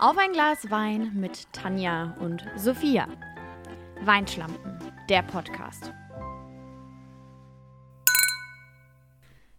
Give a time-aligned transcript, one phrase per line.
[0.00, 3.06] Auf ein Glas Wein mit Tanja und Sophia.
[4.00, 4.78] Weinschlampen,
[5.10, 5.92] der Podcast.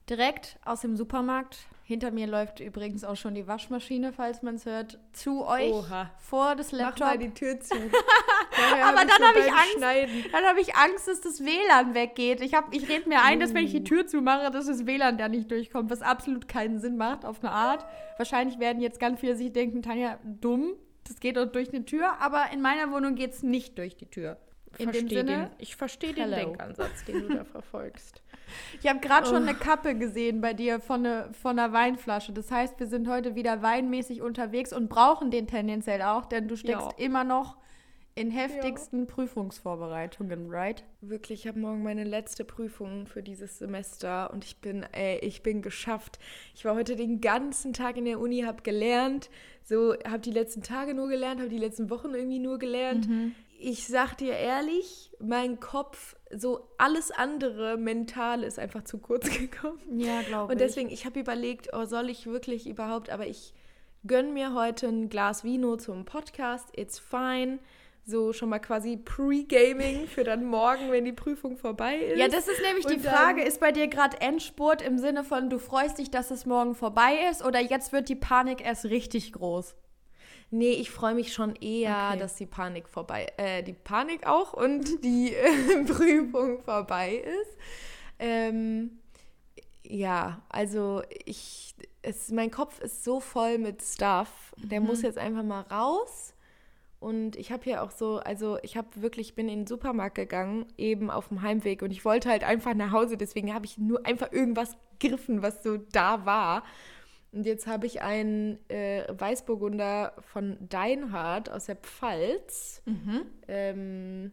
[0.10, 1.60] Direkt aus dem Supermarkt.
[1.84, 6.10] Hinter mir läuft übrigens auch schon die Waschmaschine, falls man es hört, zu euch Oha.
[6.18, 7.00] vor das Laptop.
[7.02, 7.76] Mach mal die Tür zu.
[8.84, 10.32] Aber dann habe ich Angst.
[10.32, 12.42] Dann habe ich Angst, dass das WLAN weggeht.
[12.42, 15.28] Ich, ich rede mir ein, dass wenn ich die Tür zumache, dass das WLAN da
[15.28, 17.86] nicht durchkommt, was absolut keinen Sinn macht auf eine Art.
[18.18, 20.74] Wahrscheinlich werden jetzt ganz viele sich denken, Tanja, dumm,
[21.08, 24.06] das geht doch durch eine Tür, aber in meiner Wohnung geht es nicht durch die
[24.10, 24.38] Tür.
[24.78, 26.32] In dem Versteh Sinne, den, ich verstehe den.
[26.32, 28.22] Denkansatz, den du da verfolgst.
[28.82, 29.48] ich habe gerade schon Oh.
[29.48, 32.32] eine Kappe gesehen bei dir von, ne, von einer Weinflasche.
[32.32, 36.56] Das heißt, wir sind heute wieder weinmäßig unterwegs und brauchen den tendenziell auch, denn du
[36.56, 37.04] steckst Ja.
[37.06, 37.58] immer noch
[38.22, 40.84] in heftigsten Prüfungsvorbereitungen, right?
[41.02, 45.42] Wirklich, ich habe morgen meine letzte Prüfung für dieses Semester und ich bin, ey, ich
[45.42, 46.20] bin geschafft.
[46.54, 49.30] Ich war heute den ganzen Tag in der Uni, habe gelernt,
[49.64, 53.08] so habe die letzten Tage nur gelernt, habe die letzten Wochen irgendwie nur gelernt.
[53.58, 59.80] Ich sag dir ehrlich, mein Kopf, so alles andere mental ist einfach zu kurz gekommen.
[59.98, 63.54] Ja, glaube Und deswegen, ich habe überlegt, oh, soll ich wirklich überhaupt, aber ich
[64.06, 66.70] gönne mir heute ein Glas Vino zum Podcast.
[66.76, 67.60] It's fine.
[68.04, 72.18] So schon mal quasi Pre-Gaming für dann morgen, wenn die Prüfung vorbei ist.
[72.20, 73.44] Ja, das ist nämlich die Und dann- Frage.
[73.44, 77.28] Ist bei dir gerade Endspurt im Sinne von, du freust dich, dass es morgen vorbei
[77.30, 79.76] ist oder jetzt wird die Panik erst richtig groß?
[80.50, 82.20] Nee, ich freue mich schon eher, Okay.
[82.20, 87.58] dass die Panik vorbei, äh, die Panik auch und die äh, Prüfung vorbei ist.
[88.20, 89.00] Ähm,
[89.84, 94.54] ja, also ich, es, mein Kopf ist so voll mit Stuff.
[94.58, 96.34] Der muss jetzt einfach mal raus.
[97.02, 100.68] Und ich habe hier auch so, also ich habe wirklich, bin in den Supermarkt gegangen,
[100.78, 104.06] eben auf dem Heimweg und ich wollte halt einfach nach Hause, deswegen habe ich nur
[104.06, 106.64] einfach irgendwas gegriffen, was so da war.
[107.32, 112.84] Und jetzt habe ich einen äh, Weißburgunder von Deinhardt aus der Pfalz.
[113.48, 114.32] Ähm,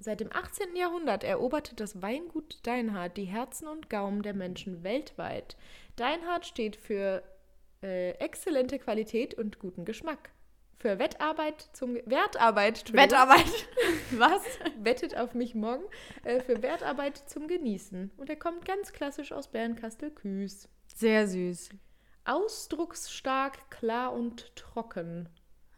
[0.00, 0.74] seit dem 18.
[0.74, 5.56] Jahrhundert eroberte das Weingut Deinhardt die Herzen und Gaumen der Menschen weltweit.
[5.94, 7.22] Deinhardt steht für
[7.84, 10.30] äh, exzellente Qualität und guten Geschmack.
[10.80, 12.90] Für Wettarbeit zum Wertarbeit.
[12.94, 13.68] Wettarbeit.
[14.12, 14.42] Was?
[14.78, 15.84] Wettet auf mich morgen.
[16.24, 18.10] Äh, für Wertarbeit zum Genießen.
[18.16, 20.70] Und er kommt ganz klassisch aus Bernkastel-Kues.
[20.86, 21.68] Sehr süß.
[22.24, 25.28] Ausdrucksstark, klar und trocken.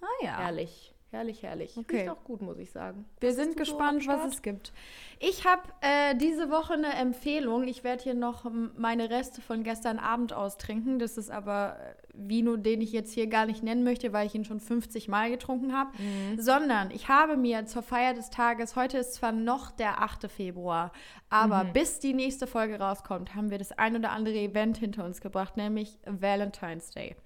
[0.01, 0.39] Ah ja.
[0.39, 0.92] Herrlich.
[1.13, 1.77] Herrlich, herrlich.
[1.77, 1.99] Okay.
[1.99, 3.05] Riecht auch gut, muss ich sagen.
[3.21, 4.73] Wir Was sind so gespannt, am was es gibt.
[5.21, 7.69] Ich habe äh, diese Woche eine Empfehlung.
[7.69, 10.99] Ich werde hier noch meine Reste von gestern Abend austrinken.
[10.99, 14.35] Das ist aber äh, Vino, den ich jetzt hier gar nicht nennen möchte, weil ich
[14.35, 15.91] ihn schon 50 Mal getrunken habe.
[16.39, 20.31] Sondern ich habe mir zur Feier des Tages, heute ist zwar noch der 8.
[20.31, 20.93] Februar,
[21.29, 25.21] aber bis die nächste Folge rauskommt, haben wir das ein oder andere Event hinter uns
[25.21, 27.17] gebracht, nämlich Valentine's Day.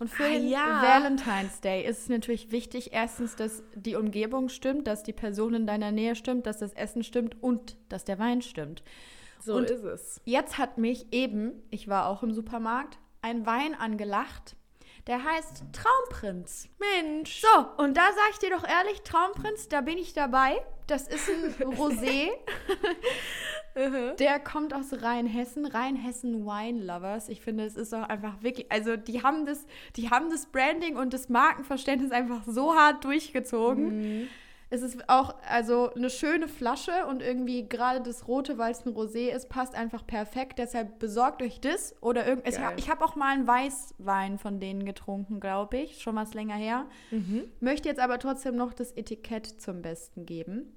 [0.00, 0.82] Und für Ah, den ja.
[0.82, 5.66] Valentine's Day ist es natürlich wichtig, erstens, dass die Umgebung stimmt, dass die Person in
[5.66, 8.82] deiner Nähe stimmt, dass das Essen stimmt und dass der Wein stimmt.
[9.42, 10.20] So Und- ist es.
[10.24, 14.56] Jetzt hat mich eben, ich war auch im Supermarkt, ein Wein angelacht,
[15.06, 16.68] der heißt Traumprinz.
[16.78, 17.40] Mensch.
[17.42, 20.56] So, und da sage ich dir doch ehrlich, Traumprinz, da bin ich dabei.
[20.86, 22.28] Das ist ein Rosé.
[24.18, 27.28] Der kommt aus Rheinhessen, Rheinhessen Wine Lovers.
[27.28, 29.66] Ich finde, es ist auch einfach wirklich, also die haben das,
[29.96, 34.28] die haben das Branding und das Markenverständnis einfach so hart durchgezogen.
[34.72, 38.94] Es ist auch also eine schöne Flasche und irgendwie gerade das rote, weil es ein
[38.94, 40.60] Rosé ist, passt einfach perfekt.
[40.60, 42.46] Deshalb besorgt euch das oder irgend.
[42.46, 46.54] Ich habe hab auch mal einen Weißwein von denen getrunken, glaube ich, schon was länger
[46.54, 46.86] her.
[47.58, 50.72] Möchte jetzt aber trotzdem noch das Etikett zum Besten geben.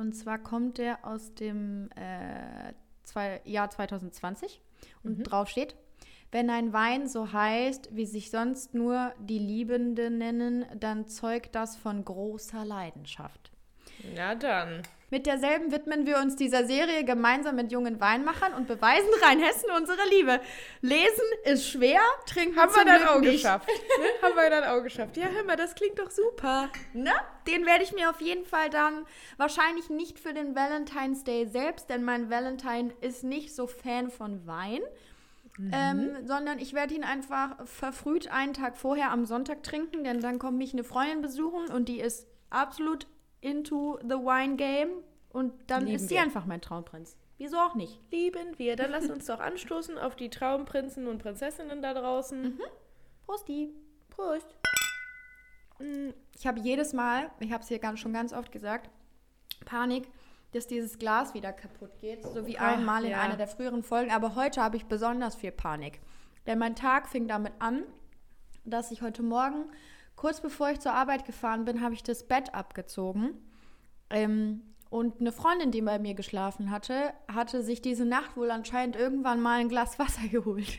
[0.00, 2.72] Und zwar kommt der aus dem äh,
[3.02, 4.62] zwei, Jahr 2020
[5.04, 5.76] und drauf steht,
[6.32, 11.76] wenn ein Wein so heißt, wie sich sonst nur die Liebenden nennen, dann zeugt das
[11.76, 13.49] von großer Leidenschaft.
[14.14, 14.82] Na dann.
[15.10, 20.08] Mit derselben widmen wir uns dieser Serie gemeinsam mit jungen Weinmachern und beweisen Rheinhessen unsere
[20.08, 20.40] Liebe.
[20.82, 23.68] Lesen ist schwer, trinken Haben wir dann auch geschafft.
[24.22, 25.16] Haben wir dann auch geschafft.
[25.16, 26.70] Ja, hör mal, das klingt doch super.
[26.92, 27.10] Ne?
[27.48, 29.04] Den werde ich mir auf jeden Fall dann
[29.36, 34.46] wahrscheinlich nicht für den Valentine's Day selbst, denn mein Valentine ist nicht so Fan von
[34.46, 34.80] Wein,
[35.72, 40.38] ähm, sondern ich werde ihn einfach verfrüht einen Tag vorher am Sonntag trinken, denn dann
[40.38, 43.06] kommt mich eine Freundin besuchen und die ist absolut
[43.40, 44.90] into the wine game
[45.30, 46.22] und dann Lieben ist sie wir.
[46.22, 47.16] einfach mein Traumprinz.
[47.38, 47.98] Wieso auch nicht?
[48.10, 48.76] Lieben wir.
[48.76, 52.60] Dann lass uns doch anstoßen auf die Traumprinzen und Prinzessinnen da draußen.
[53.24, 53.70] Prosti.
[54.10, 54.54] Prost.
[56.38, 58.90] Ich habe jedes Mal, ich habe es hier ganz, schon ganz oft gesagt,
[59.64, 60.08] Panik,
[60.52, 63.20] dass dieses Glas wieder kaputt geht, so wie Ach, einmal in ja.
[63.20, 64.10] einer der früheren Folgen.
[64.10, 66.00] Aber heute habe ich besonders viel Panik.
[66.46, 67.84] Denn mein Tag fing damit an,
[68.64, 69.64] dass ich heute Morgen
[70.20, 73.30] kurz bevor ich zur Arbeit gefahren bin, habe ich das Bett abgezogen.
[74.10, 78.96] Ähm, und eine Freundin, die bei mir geschlafen hatte, hatte sich diese Nacht wohl anscheinend
[78.96, 80.78] irgendwann mal ein Glas Wasser geholt.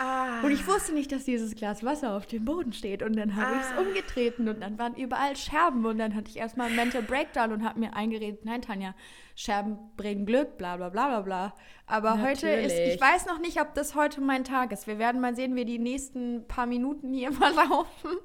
[0.00, 0.40] Ah.
[0.42, 3.04] Und ich wusste nicht, dass dieses Glas Wasser auf dem Boden steht.
[3.04, 3.60] Und dann habe ah.
[3.60, 5.86] ich es umgetreten und dann waren überall Scherben.
[5.86, 8.96] Und dann hatte ich erstmal einen Mental Breakdown und habe mir eingeredet, nein, Tanja,
[9.36, 11.54] Scherben bringen Glück, bla bla bla bla bla.
[11.86, 12.42] Aber Natürlich.
[12.42, 14.88] heute ist, ich weiß noch nicht, ob das heute mein Tag ist.
[14.88, 18.16] Wir werden mal sehen, wie die nächsten paar Minuten hier verlaufen.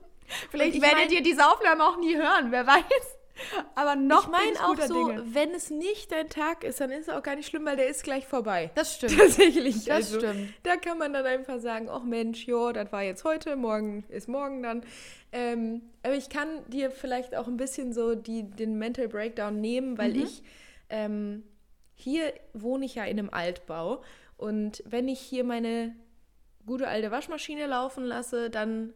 [0.52, 3.18] Vielleicht werdet ihr diese Aufnahme auch nie hören, wer weiß.
[3.76, 5.24] Aber noch ich meine auch so, Dinge.
[5.34, 7.88] wenn es nicht dein Tag ist, dann ist es auch gar nicht schlimm, weil der
[7.88, 8.72] ist gleich vorbei.
[8.76, 9.16] Das stimmt.
[9.18, 9.86] Tatsächlich.
[9.86, 10.54] Das also, stimmt.
[10.64, 14.28] Da kann man dann einfach sagen, ach Mensch, jo, das war jetzt heute, morgen ist
[14.28, 14.84] morgen dann.
[15.32, 19.98] Ähm, aber ich kann dir vielleicht auch ein bisschen so die, den Mental Breakdown nehmen,
[19.98, 20.24] weil mhm.
[20.24, 20.44] ich
[20.90, 21.44] ähm,
[21.94, 24.04] hier wohne ich ja in einem Altbau
[24.38, 25.96] und wenn ich hier meine
[26.66, 28.94] gute alte Waschmaschine laufen lasse, dann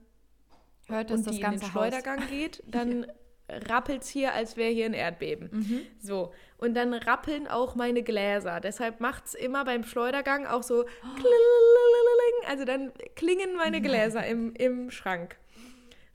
[0.88, 2.30] hört es das die ganze in den Schleudergang Haus.
[2.30, 3.06] geht, dann
[3.50, 5.50] rappelt es hier, als wäre hier ein Erdbeben.
[5.51, 5.81] Mhm.
[6.00, 6.33] So.
[6.57, 8.60] Und dann rappeln auch meine Gläser.
[8.60, 10.83] Deshalb macht es immer beim Schleudergang auch so.
[10.83, 12.48] Oh.
[12.48, 15.38] Also dann klingen meine Gläser im, im Schrank.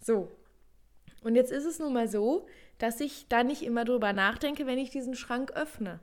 [0.01, 0.31] So.
[1.23, 2.47] Und jetzt ist es nun mal so,
[2.79, 6.01] dass ich da nicht immer drüber nachdenke, wenn ich diesen Schrank öffne.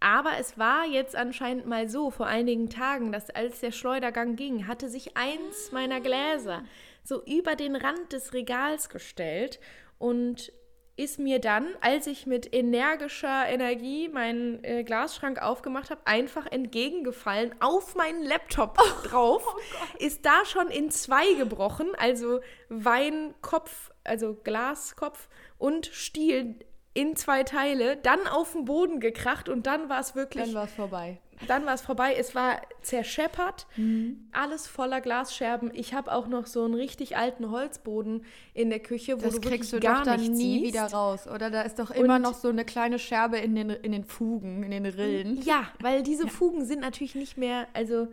[0.00, 4.66] Aber es war jetzt anscheinend mal so, vor einigen Tagen, dass als der Schleudergang ging,
[4.66, 6.64] hatte sich eins meiner Gläser
[7.06, 9.60] so über den Rand des Regals gestellt
[9.98, 10.52] und
[10.96, 17.54] ist mir dann, als ich mit energischer Energie meinen äh, Glasschrank aufgemacht habe, einfach entgegengefallen
[17.60, 19.44] auf meinen Laptop oh, drauf.
[19.46, 19.58] Oh
[19.98, 25.28] ist da schon in zwei gebrochen, also Weinkopf, also Glaskopf
[25.58, 26.56] und Stiel
[26.94, 30.46] in zwei Teile, dann auf den Boden gekracht und dann war es wirklich.
[30.46, 31.20] Dann war es vorbei.
[31.46, 32.14] Dann war es vorbei.
[32.18, 34.28] Es war zerscheppert, mhm.
[34.32, 35.70] alles voller Glasscherben.
[35.74, 38.24] Ich habe auch noch so einen richtig alten Holzboden
[38.54, 40.64] in der Küche, wo das du kriegst du gar dann nie siehst.
[40.64, 41.50] wieder raus, oder?
[41.50, 44.62] Da ist doch immer und noch so eine kleine Scherbe in den, in den Fugen,
[44.62, 45.42] in den Rillen.
[45.42, 46.30] Ja, weil diese ja.
[46.30, 48.08] Fugen sind natürlich nicht mehr, also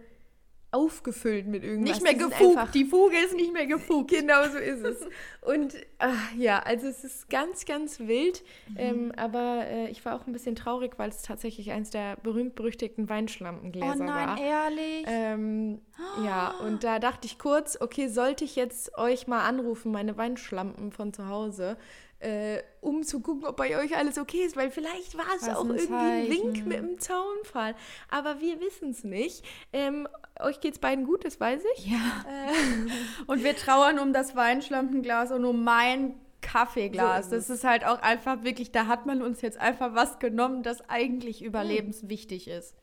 [0.73, 2.01] aufgefüllt mit irgendwas.
[2.01, 2.73] Nicht mehr gefugt.
[2.73, 4.09] Die Fuge ist nicht mehr gefugt.
[4.09, 5.07] Genau so ist es.
[5.41, 8.43] Und ach, ja, also es ist ganz, ganz wild.
[8.69, 8.75] Mhm.
[8.77, 13.07] Ähm, aber äh, ich war auch ein bisschen traurig, weil es tatsächlich eins der berühmt-berüchtigten
[13.09, 13.95] Weinschlampengläser war.
[13.95, 14.39] Oh nein, war.
[14.39, 15.05] ehrlich?
[15.07, 15.81] Ähm,
[16.25, 20.91] ja, und da dachte ich kurz, okay, sollte ich jetzt euch mal anrufen, meine Weinschlampen
[20.91, 21.77] von zu Hause,
[22.23, 25.65] äh, um zu gucken, ob bei euch alles okay ist, weil vielleicht war es auch
[25.65, 27.75] irgendwie ein Wink mit dem Zaunfall.
[28.09, 29.43] Aber wir wissen es nicht.
[29.73, 30.07] Ähm,
[30.39, 31.87] euch es beiden gut, das weiß ich.
[31.87, 32.25] Ja.
[32.27, 32.91] Äh.
[33.27, 37.29] Und wir trauern um das Weinschlampenglas und um mein Kaffeeglas.
[37.29, 40.19] So ist das ist halt auch einfach wirklich, da hat man uns jetzt einfach was
[40.19, 42.75] genommen, das eigentlich überlebenswichtig ist.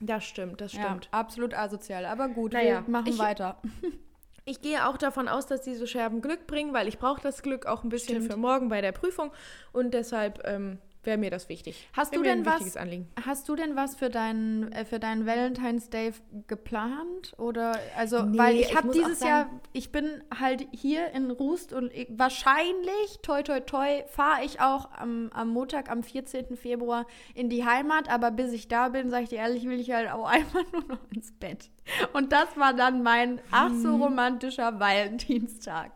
[0.00, 1.06] Das stimmt, das stimmt.
[1.06, 2.06] Ja, absolut asozial.
[2.06, 3.60] Aber gut, naja, wir machen ich, weiter.
[4.48, 7.66] Ich gehe auch davon aus, dass diese Scherben Glück bringen, weil ich brauche das Glück
[7.66, 8.32] auch ein bisschen Stimmt.
[8.32, 9.30] für morgen bei der Prüfung
[9.72, 10.78] und deshalb ähm,
[11.08, 11.88] wäre mir das wichtig.
[11.94, 12.76] Hast du denn was?
[13.24, 16.12] Hast du denn was für deinen äh, für deinen Valentine's Day
[16.46, 21.72] geplant oder also nee, weil ich habe dieses Jahr ich bin halt hier in Rust
[21.72, 26.56] und ich, wahrscheinlich toi toi toi fahre ich auch am, am Montag am 14.
[26.56, 29.90] Februar in die Heimat, aber bis ich da bin, sage ich dir ehrlich, will ich
[29.90, 31.70] halt auch einfach nur noch ins Bett.
[32.12, 34.02] Und das war dann mein ach so hm.
[34.02, 35.92] romantischer Valentinstag.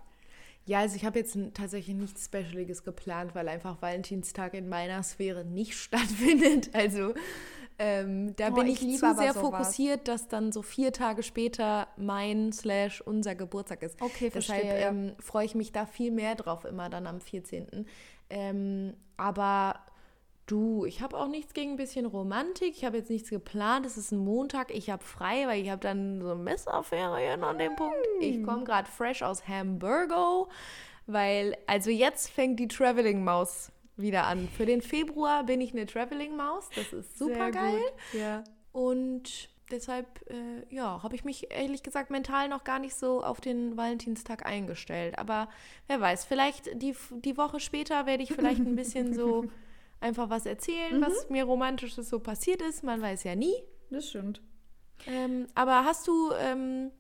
[0.65, 5.45] Ja, also ich habe jetzt tatsächlich nichts Specialiges geplant, weil einfach Valentinstag in meiner Sphäre
[5.45, 6.71] nicht stattfindet.
[6.73, 7.15] Also
[7.79, 11.89] ähm, da oh, bin ich, ich zu sehr fokussiert, dass dann so vier Tage später
[11.97, 14.01] mein slash unser Geburtstag ist.
[14.01, 14.61] Okay, verstehe.
[14.63, 17.87] Deshalb ähm, freue ich mich da viel mehr drauf, immer dann am 14.
[18.31, 19.81] Ähm, aber
[20.47, 22.75] Du, ich habe auch nichts gegen ein bisschen Romantik.
[22.77, 23.87] Ich habe jetzt nichts geplant.
[23.87, 24.75] Es ist ein Montag.
[24.75, 27.97] Ich habe frei, weil ich habe dann so Messerferien an dem Punkt.
[28.21, 28.47] Ich hm.
[28.47, 30.49] komme gerade fresh aus Hamburgo,
[31.07, 34.49] weil also jetzt fängt die Traveling Maus wieder an.
[34.49, 36.69] Für den Februar bin ich eine Traveling Maus.
[36.75, 37.81] Das ist super geil.
[38.13, 38.43] Ja.
[38.73, 43.41] Und deshalb, äh, ja, habe ich mich ehrlich gesagt mental noch gar nicht so auf
[43.41, 45.19] den Valentinstag eingestellt.
[45.19, 45.49] Aber
[45.87, 49.45] wer weiß, vielleicht die, die Woche später werde ich vielleicht ein bisschen so
[50.03, 51.03] einfach was erzählen, mhm.
[51.03, 52.83] was mir romantisches so passiert ist.
[52.85, 53.55] Man weiß ja nie.
[53.91, 54.41] Das stimmt.
[55.07, 56.91] Ähm, aber hast du, ähm,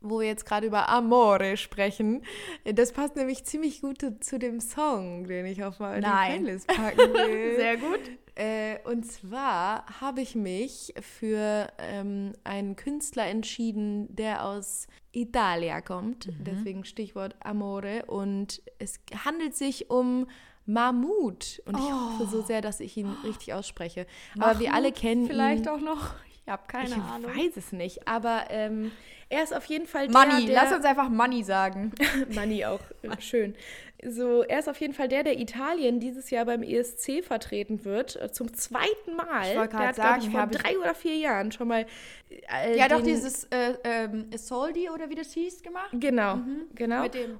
[0.00, 2.22] wo wir jetzt gerade über Amore sprechen,
[2.64, 7.56] das passt nämlich ziemlich gut zu dem Song, den ich auf meine Playlist packen will.
[7.56, 8.00] Sehr gut.
[8.34, 16.26] Äh, und zwar habe ich mich für ähm, einen Künstler entschieden, der aus Italia kommt.
[16.26, 16.44] Mhm.
[16.44, 18.04] Deswegen Stichwort Amore.
[18.06, 20.26] Und es handelt sich um
[20.66, 21.62] Mahmoud.
[21.64, 22.18] Und ich oh.
[22.20, 24.06] hoffe so sehr, dass ich ihn richtig ausspreche.
[24.34, 25.68] Mahmoud Aber wir alle kennen vielleicht ihn.
[25.68, 26.14] auch noch.
[26.32, 27.30] Ich habe keine ich Ahnung.
[27.36, 28.92] weiß es nicht, aber ähm,
[29.28, 31.92] er ist auf jeden Fall Money, der, der lass uns einfach Money sagen.
[32.34, 33.56] Money auch äh, schön.
[34.04, 38.14] So, er ist auf jeden Fall der, der Italien dieses Jahr beim ESC vertreten wird,
[38.16, 39.46] äh, zum zweiten Mal.
[39.46, 41.86] Ich der gerade hat, sagen, ich, vor ich- drei oder vier Jahren schon mal.
[42.28, 45.90] Äh, Ja, doch, dieses äh, ähm, Isoldi oder wie das hieß gemacht.
[45.92, 46.38] Genau,
[46.74, 47.02] genau.
[47.02, 47.38] Mit dem.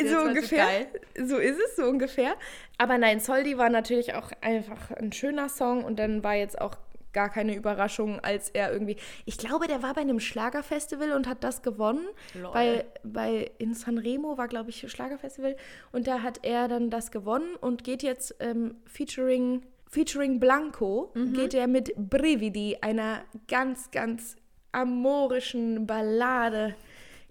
[0.00, 0.86] Das so ungefähr.
[1.16, 2.36] So ist es, so ungefähr.
[2.78, 6.76] Aber nein, Soldi war natürlich auch einfach ein schöner Song und dann war jetzt auch
[7.12, 8.96] gar keine Überraschung, als er irgendwie.
[9.24, 12.06] Ich glaube, der war bei einem Schlagerfestival und hat das gewonnen.
[12.34, 12.54] Lol.
[12.54, 15.56] Weil bei in Sanremo war, glaube ich, Schlagerfestival
[15.90, 21.54] und da hat er dann das gewonnen und geht jetzt ähm, featuring, featuring Blanco, geht
[21.54, 24.36] er mit Brividi, einer ganz, ganz
[24.72, 26.74] amorischen Ballade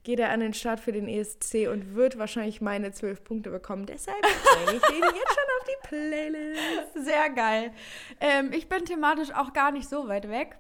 [0.04, 3.86] geht er an den Start für den ESC und wird wahrscheinlich meine zwölf Punkte bekommen.
[3.86, 6.94] Deshalb bringe ich den jetzt schon auf die Playlist.
[7.06, 7.74] Sehr geil.
[8.22, 10.58] Ähm, ich bin thematisch auch gar nicht so weit weg.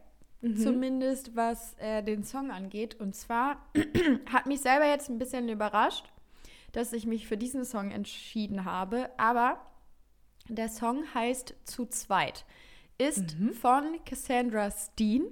[0.56, 3.00] Zumindest was äh, den Song angeht.
[3.00, 3.66] Und zwar
[4.32, 6.06] hat mich selber jetzt ein bisschen überrascht,
[6.74, 9.10] dass ich mich für diesen Song entschieden habe.
[9.18, 9.60] Aber
[10.48, 12.46] der Song heißt Zu zweit.
[13.00, 15.26] Ist von Cassandra Steen,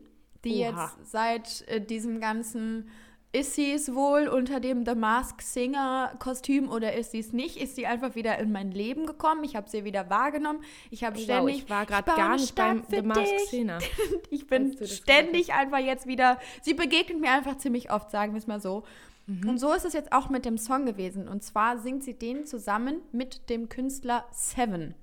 [0.45, 0.91] die Oha.
[0.97, 2.89] jetzt seit äh, diesem ganzen
[3.31, 7.57] ist sie es wohl unter dem The Mask Singer Kostüm oder ist sie es nicht?
[7.57, 9.43] Ist sie einfach wieder in mein Leben gekommen?
[9.43, 10.61] Ich habe sie wieder wahrgenommen.
[10.89, 11.57] Ich habe Wow, ständig.
[11.57, 13.49] ich war gerade gar nicht beim The dich.
[13.49, 13.79] Singer.
[14.29, 16.39] Ich bin ständig einfach jetzt wieder.
[16.61, 18.83] Sie begegnet mir einfach ziemlich oft, sagen wir es mal so.
[19.27, 21.27] Und so ist es jetzt auch mit dem Song gewesen.
[21.27, 24.93] Und zwar singt sie den zusammen mit dem Künstler Seven.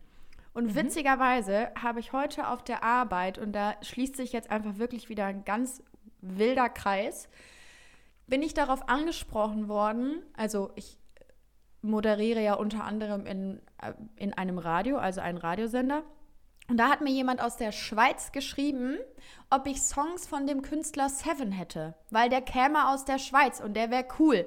[0.55, 5.09] Und witzigerweise habe ich heute auf der Arbeit, und da schließt sich jetzt einfach wirklich
[5.09, 5.83] wieder ein ganz
[6.21, 7.29] wilder Kreis,
[8.27, 10.23] bin ich darauf angesprochen worden.
[10.35, 10.99] Also ich
[11.81, 16.03] moderiere ja unter anderem in, äh, in einem Radio, also einen Radiosender.
[16.69, 18.97] Und da hat mir jemand aus der Schweiz geschrieben,
[19.51, 23.75] ob ich Songs von dem Künstler Seven hätte, weil der käme aus der Schweiz und
[23.75, 24.47] der wäre cool.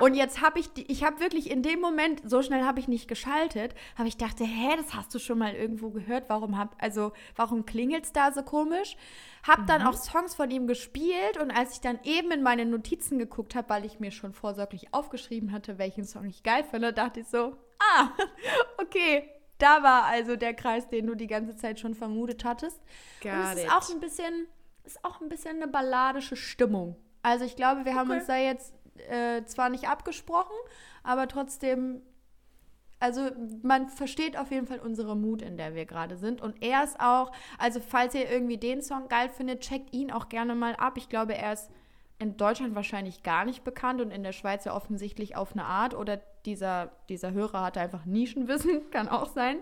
[0.00, 2.88] Und jetzt habe ich, die- ich habe wirklich in dem Moment, so schnell habe ich
[2.88, 6.74] nicht geschaltet, aber ich dachte, hä, das hast du schon mal irgendwo gehört, warum hab,
[6.82, 8.96] also, warum klingelt's da so komisch?
[9.46, 13.18] Hab dann auch Songs von ihm gespielt und als ich dann eben in meine Notizen
[13.18, 17.20] geguckt habe, weil ich mir schon vorsorglich aufgeschrieben hatte, welchen Song ich geil finde, dachte
[17.20, 17.56] ich so,
[17.96, 18.10] ah,
[18.78, 19.28] okay,
[19.58, 22.80] da war also der Kreis, den du die ganze Zeit schon vermutet hattest.
[23.24, 24.46] und Got es ist auch ein bisschen,
[24.84, 26.96] ist auch ein bisschen eine balladische Stimmung.
[27.22, 28.18] Also ich glaube, wir haben Okay.
[28.18, 28.74] uns da jetzt
[29.08, 30.54] äh, zwar nicht abgesprochen,
[31.02, 32.02] aber trotzdem,
[33.00, 33.30] also
[33.62, 36.40] man versteht auf jeden Fall unsere Mut, in der wir gerade sind.
[36.40, 40.28] Und er ist auch, also falls ihr irgendwie den Song geil findet, checkt ihn auch
[40.28, 40.94] gerne mal ab.
[40.96, 41.70] Ich glaube, er ist
[42.18, 45.94] in Deutschland wahrscheinlich gar nicht bekannt und in der Schweiz ja offensichtlich auf eine Art.
[45.94, 49.58] Oder dieser, dieser Hörer hatte einfach Nischenwissen, kann auch sein.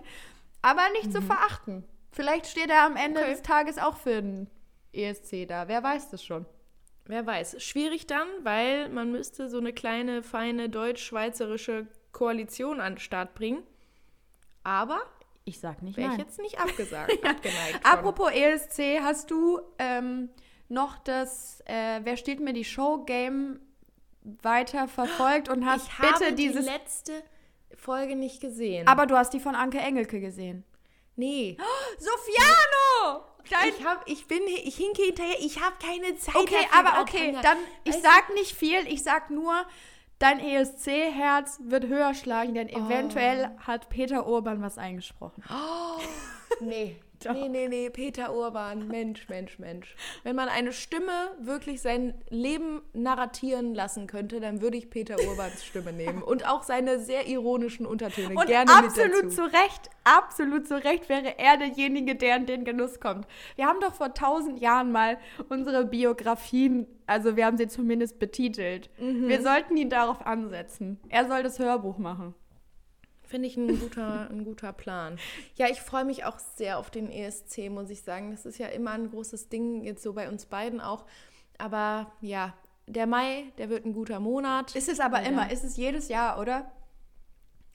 [0.60, 1.84] Aber nicht zu verachten.
[2.12, 3.24] Vielleicht steht er am Ende Mhm.
[3.26, 3.30] Okay.
[3.32, 4.50] des Tages auch für den
[4.92, 5.68] ESC da.
[5.68, 6.44] Wer weiß das schon.
[7.06, 7.62] Wer weiß.
[7.62, 13.62] Schwierig dann, weil man müsste so eine kleine, feine deutsch-schweizerische Koalition an den Start bringen.
[14.62, 15.00] Aber
[15.44, 17.80] Ich sag nicht wäre ich jetzt nicht abgesagt, abgeneigt.
[17.82, 17.84] von.
[17.92, 20.28] Apropos ESC, hast du ähm,
[20.68, 23.58] noch das äh, Wer steht mir die Show Game
[24.22, 26.64] weiter verfolgt und hast ich bitte habe dieses.
[26.66, 27.12] die letzte
[27.74, 28.86] Folge nicht gesehen.
[28.86, 30.64] aber du hast die von Anke Engelke gesehen.
[31.16, 31.56] nee.
[31.98, 33.24] Sofiano!
[33.50, 37.36] Dein Ich, hab, ich bin, ich hinke hinterher, ich habe keine Zeit okay, aber okay,
[37.42, 39.66] dann, ich Weißt sag nicht viel, ich sag nur,
[40.18, 45.42] dein ESC-Herz wird höher schlagen, denn eventuell hat Peter Urban was eingesprochen.
[46.60, 46.96] Nee.
[47.24, 47.34] Doch.
[47.34, 49.94] Nee, nee, nee, Peter Urban, Mensch, Mensch, Mensch.
[50.22, 55.64] Wenn man eine Stimme wirklich sein Leben narratieren lassen könnte, dann würde ich Peter Urbans
[55.64, 56.22] Stimme nehmen.
[56.22, 59.36] Und auch seine sehr ironischen Untertöne Und gerne absolut mit dazu.
[59.36, 63.26] zu Recht, absolut zu Recht wäre er derjenige, der in den Genuss kommt.
[63.56, 65.18] Wir haben doch vor tausend Jahren mal
[65.50, 68.88] unsere Biografien, also wir haben sie zumindest betitelt.
[68.98, 69.28] Mhm.
[69.28, 70.98] Wir sollten ihn darauf ansetzen.
[71.08, 72.34] Er soll das Hörbuch machen.
[73.30, 75.16] Finde ich ein guter, ein guter Plan.
[75.54, 78.32] Ja, ich freue mich auch sehr auf den ESC, muss ich sagen.
[78.32, 81.06] Das ist ja immer ein großes Ding, jetzt so bei uns beiden auch.
[81.56, 82.54] Aber ja,
[82.88, 84.74] der Mai, der wird ein guter Monat.
[84.74, 85.28] Ist es aber Ja.
[85.28, 86.72] immer, ist es jedes Jahr, oder?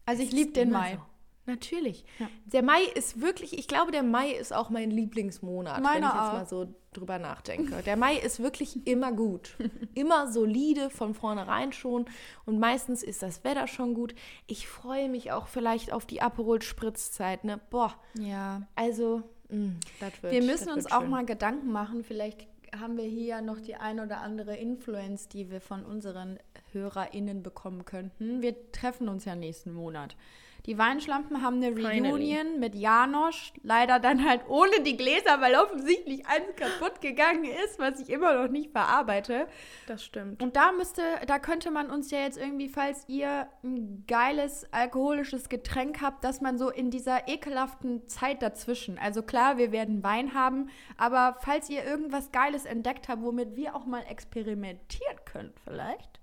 [0.06, 0.96] Also ich liebe den Mai.
[0.96, 1.15] so.
[1.48, 2.06] Natürlich.
[2.20, 2.28] Ja.
[2.46, 6.14] Der Mai ist wirklich, ich glaube, der Mai ist auch mein Lieblingsmonat, wenn Meiner ich
[6.14, 7.84] jetzt mal so drüber nachdenke.
[7.84, 9.56] Der Mai ist wirklich immer gut.
[9.96, 12.06] Immer solide von vornherein schon.
[12.46, 14.16] Und meistens ist das Wetter schon gut.
[14.48, 17.44] Ich freue mich auch vielleicht auf die Aperol-Spritzzeit.
[17.44, 17.60] Ne?
[17.70, 18.64] Boah, Ja.
[18.76, 21.10] also, mh, das wird Wir müssen uns auch schön.
[21.10, 22.04] mal Gedanken machen.
[22.04, 22.48] Vielleicht
[22.80, 26.40] haben wir hier ja noch die ein oder andere Influence, die wir von unseren
[26.72, 28.42] HörerInnen bekommen könnten.
[28.42, 30.16] Wir treffen uns ja nächsten Monat.
[30.66, 32.10] Die Weinschlampen haben eine Finally.
[32.10, 33.54] Reunion mit Janosch.
[33.62, 38.42] Leider dann halt ohne die Gläser, weil offensichtlich eins kaputt gegangen ist, was ich immer
[38.42, 39.48] noch nicht verarbeite.
[39.88, 40.42] Das stimmt.
[40.42, 45.50] Und da müsste, da könnte man uns ja jetzt irgendwie, falls ihr ein geiles alkoholisches
[45.50, 50.34] Getränk habt, dass man so in dieser ekelhaften Zeit dazwischen, also klar, wir werden Wein
[50.34, 56.20] haben, aber falls ihr irgendwas Geiles entdeckt habt, womit wir auch mal experimentieren können vielleicht,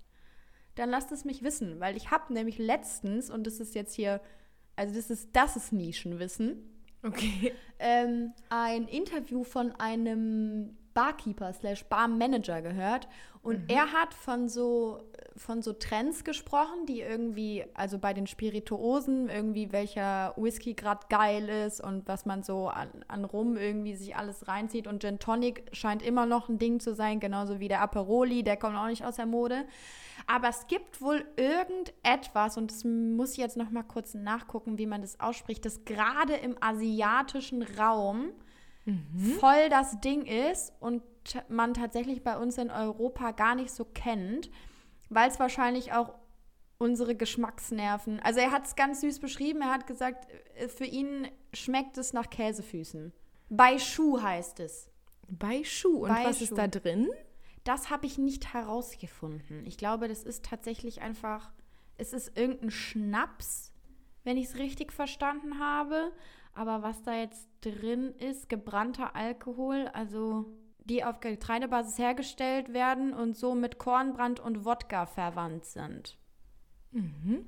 [0.75, 4.21] dann lasst es mich wissen, weil ich habe nämlich letztens, und das ist jetzt hier,
[4.75, 6.69] also das ist, das ist Nischenwissen,
[7.03, 7.53] Okay.
[7.79, 13.07] ähm, ein Interview von einem Barkeeper slash Barmanager gehört.
[13.41, 15.01] Und er hat von so
[15.35, 21.49] von so Trends gesprochen, die irgendwie, also bei den Spirituosen, irgendwie welcher Whisky gerade geil
[21.49, 24.87] ist und was man so an, an Rum irgendwie sich alles reinzieht.
[24.87, 28.57] Und Gin Tonic scheint immer noch ein Ding zu sein, genauso wie der Aperoli, der
[28.57, 29.65] kommt auch nicht aus der Mode.
[30.27, 34.85] Aber es gibt wohl irgendetwas, und das muss ich jetzt noch mal kurz nachgucken, wie
[34.85, 38.29] man das ausspricht, das gerade im asiatischen Raum
[39.39, 41.03] voll das Ding ist und
[41.47, 44.51] man tatsächlich bei uns in Europa gar nicht so kennt,
[45.09, 46.15] weil es wahrscheinlich auch
[46.77, 48.19] unsere Geschmacksnerven.
[48.19, 49.61] Also er hat es ganz süß beschrieben.
[49.61, 53.13] Er hat gesagt, äh, für ihn schmeckt es nach Käsefüßen.
[53.49, 54.89] Bei Schuh heißt es.
[55.29, 56.03] Bei Schuh.
[56.03, 56.43] Und Bei was Schuh.
[56.43, 57.09] ist da drin?
[57.63, 59.65] Das habe ich nicht herausgefunden.
[59.65, 61.53] Ich glaube, das ist tatsächlich einfach,
[61.97, 63.71] es ist irgendein Schnaps,
[64.25, 66.11] wenn ich es richtig verstanden habe.
[66.53, 70.45] Aber was da jetzt drin ist, gebrannter Alkohol, also
[70.85, 76.17] die auf Getreidebasis hergestellt werden und so mit Kornbrand und Wodka verwandt sind.
[76.91, 77.47] Mhm.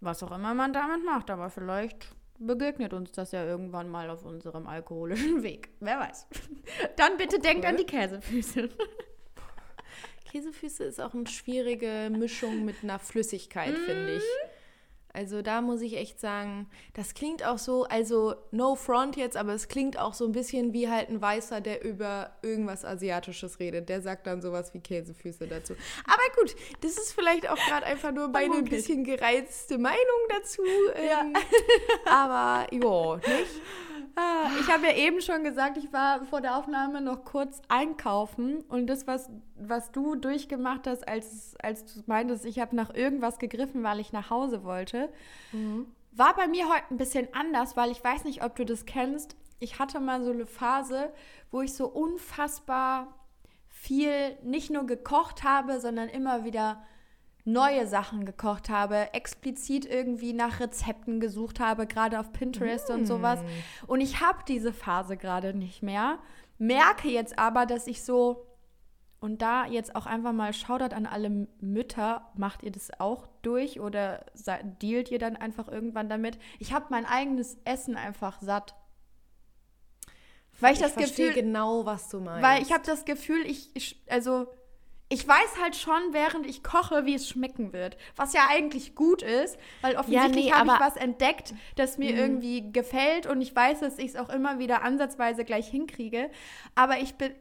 [0.00, 4.24] Was auch immer man damit macht, aber vielleicht begegnet uns das ja irgendwann mal auf
[4.24, 5.70] unserem alkoholischen Weg.
[5.80, 6.26] Wer weiß.
[6.96, 8.68] Dann bitte denkt an die Käsefüße.
[10.30, 14.22] Käsefüße ist auch eine schwierige Mischung mit einer Flüssigkeit, finde ich.
[15.14, 19.52] Also da muss ich echt sagen, das klingt auch so, also no front jetzt, aber
[19.52, 23.88] es klingt auch so ein bisschen wie halt ein Weißer, der über irgendwas Asiatisches redet.
[23.88, 25.74] Der sagt dann sowas wie Käsefüße dazu.
[26.04, 29.98] Aber gut, das ist vielleicht auch gerade einfach nur meine ein bisschen gereizte Meinung
[30.28, 30.62] dazu.
[30.96, 31.20] Ja.
[31.20, 31.34] Ähm,
[32.06, 33.60] aber ja, nicht?
[34.16, 38.60] Ah, Ich habe ja eben schon gesagt, ich war vor der Aufnahme noch kurz einkaufen
[38.68, 43.38] und das, was, was du durchgemacht hast, als, als du meintest, ich habe nach irgendwas
[43.38, 45.08] gegriffen, weil ich nach Hause wollte,
[46.12, 49.34] war bei mir heute ein bisschen anders, weil ich weiß nicht, ob du das kennst.
[49.60, 51.12] Ich hatte mal so eine Phase,
[51.50, 53.14] wo ich so unfassbar
[53.68, 56.82] viel nicht nur gekocht habe, sondern immer wieder
[57.44, 63.40] neue Sachen gekocht habe, explizit irgendwie nach Rezepten gesucht habe, gerade auf Pinterest und sowas.
[63.86, 66.18] Und ich habe diese Phase gerade nicht mehr.
[66.58, 68.46] Merke jetzt aber, dass ich so
[69.22, 73.78] und da jetzt auch einfach mal Shoutout an alle Mütter, macht ihr das auch durch
[73.78, 74.26] oder
[74.82, 76.40] dealt ihr dann einfach irgendwann damit?
[76.58, 78.74] Ich habe mein eigenes Essen einfach satt.
[80.58, 82.42] Weil ich, das verstehe Gefühl, genau, was du meinst.
[82.42, 84.48] weil ich habe das Gefühl, ich, ich also
[85.12, 87.98] ich weiß halt schon, während ich koche, wie es schmecken wird.
[88.16, 90.80] Was ja eigentlich gut ist, weil offensichtlich nee, habe ich Mhm.
[90.80, 94.82] was entdeckt, das mir irgendwie gefällt und ich weiß, dass ich es auch immer wieder
[94.82, 96.30] ansatzweise gleich hinkriege.
[96.74, 97.34] Aber ich bin,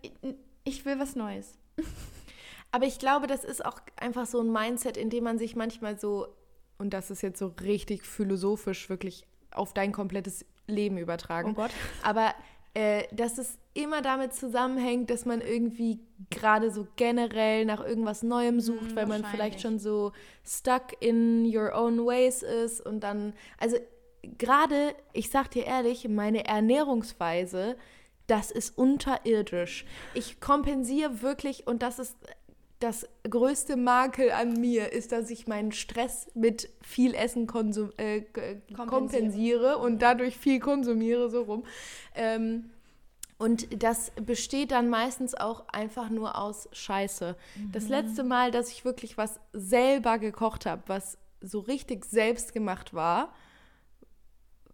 [0.65, 1.57] ich will was Neues.
[2.73, 5.99] Aber ich glaube, das ist auch einfach so ein Mindset, in dem man sich manchmal
[5.99, 6.27] so,
[6.77, 11.51] und das ist jetzt so richtig philosophisch wirklich auf dein komplettes Leben übertragen.
[11.51, 11.71] Oh Gott.
[12.03, 12.33] Aber
[12.73, 18.59] äh, dass es immer damit zusammenhängt, dass man irgendwie gerade so generell nach irgendwas Neuem
[18.59, 20.11] sucht, weil man vielleicht schon so
[20.45, 23.77] stuck in your own ways ist und dann, also
[24.37, 27.77] gerade, ich sag dir ehrlich, meine Ernährungsweise,
[28.27, 29.85] das ist unterirdisch.
[30.13, 32.15] Ich kompensiere wirklich und das ist
[32.81, 37.47] das größte Makel an mir ist, dass ich meinen Stress mit viel Essen
[37.97, 41.63] äh, k- kompensiere und dadurch viel konsumiere, so rum.
[42.15, 42.71] Ähm,
[43.37, 47.35] und das besteht dann meistens auch einfach nur aus Scheiße.
[47.71, 52.93] Das letzte Mal, dass ich wirklich was selber gekocht habe, was so richtig selbst gemacht
[52.93, 53.33] war,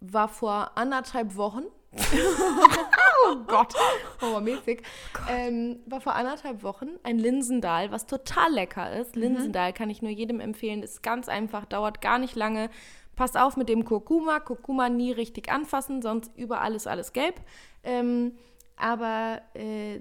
[0.02, 1.64] war vor anderthalb Wochen.
[3.30, 3.74] oh Gott,
[4.22, 4.82] horrormäßig.
[5.30, 9.16] Ähm, war vor anderthalb Wochen ein Linsendal, was total lecker ist.
[9.16, 12.70] Linsendal kann ich nur jedem empfehlen, ist ganz einfach, dauert gar nicht lange.
[13.16, 14.40] Passt auf mit dem Kurkuma.
[14.40, 17.36] Kurkuma nie richtig anfassen, sonst überall ist alles gelb.
[17.84, 18.38] Ähm,
[18.78, 20.00] aber äh,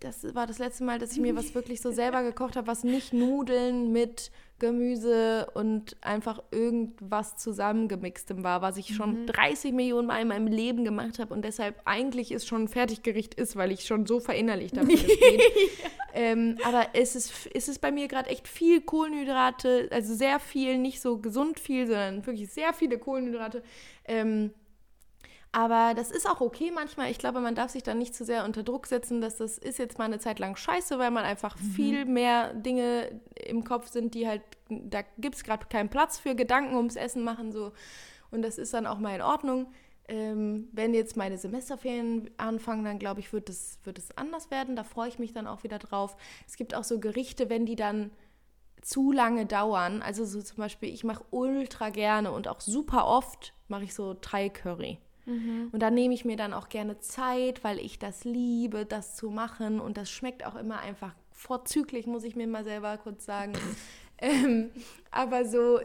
[0.00, 2.82] das war das letzte Mal, dass ich mir was wirklich so selber gekocht habe, was
[2.82, 9.26] nicht Nudeln mit Gemüse und einfach irgendwas zusammengemixtem war, was ich schon mhm.
[9.26, 13.34] 30 Millionen Mal in meinem Leben gemacht habe und deshalb eigentlich ist schon ein Fertiggericht
[13.34, 15.42] ist, weil ich schon so verinnerlicht habe, wie das geht.
[16.14, 20.78] ähm, aber es ist, es ist bei mir gerade echt viel Kohlenhydrate, also sehr viel,
[20.78, 23.62] nicht so gesund viel, sondern wirklich sehr viele Kohlenhydrate.
[24.04, 24.52] Ähm,
[25.54, 27.12] aber das ist auch okay manchmal.
[27.12, 29.78] Ich glaube, man darf sich da nicht zu sehr unter Druck setzen, dass das ist
[29.78, 31.70] jetzt mal eine Zeit lang scheiße, weil man einfach mhm.
[31.70, 36.34] viel mehr Dinge im Kopf sind, die halt, da gibt es gerade keinen Platz für
[36.34, 37.52] Gedanken ums Essen machen.
[37.52, 37.70] so
[38.32, 39.72] Und das ist dann auch mal in Ordnung.
[40.08, 44.74] Ähm, wenn jetzt meine Semesterferien anfangen, dann glaube ich, wird es wird anders werden.
[44.74, 46.16] Da freue ich mich dann auch wieder drauf.
[46.48, 48.10] Es gibt auch so Gerichte, wenn die dann
[48.82, 50.02] zu lange dauern.
[50.02, 54.14] Also so zum Beispiel, ich mache ultra gerne und auch super oft mache ich so
[54.14, 54.98] Thai-Curry.
[55.26, 55.68] Mhm.
[55.72, 59.30] Und da nehme ich mir dann auch gerne Zeit, weil ich das liebe, das zu
[59.30, 59.80] machen.
[59.80, 63.52] Und das schmeckt auch immer einfach vorzüglich, muss ich mir mal selber kurz sagen.
[64.18, 64.70] ähm,
[65.10, 65.80] aber so,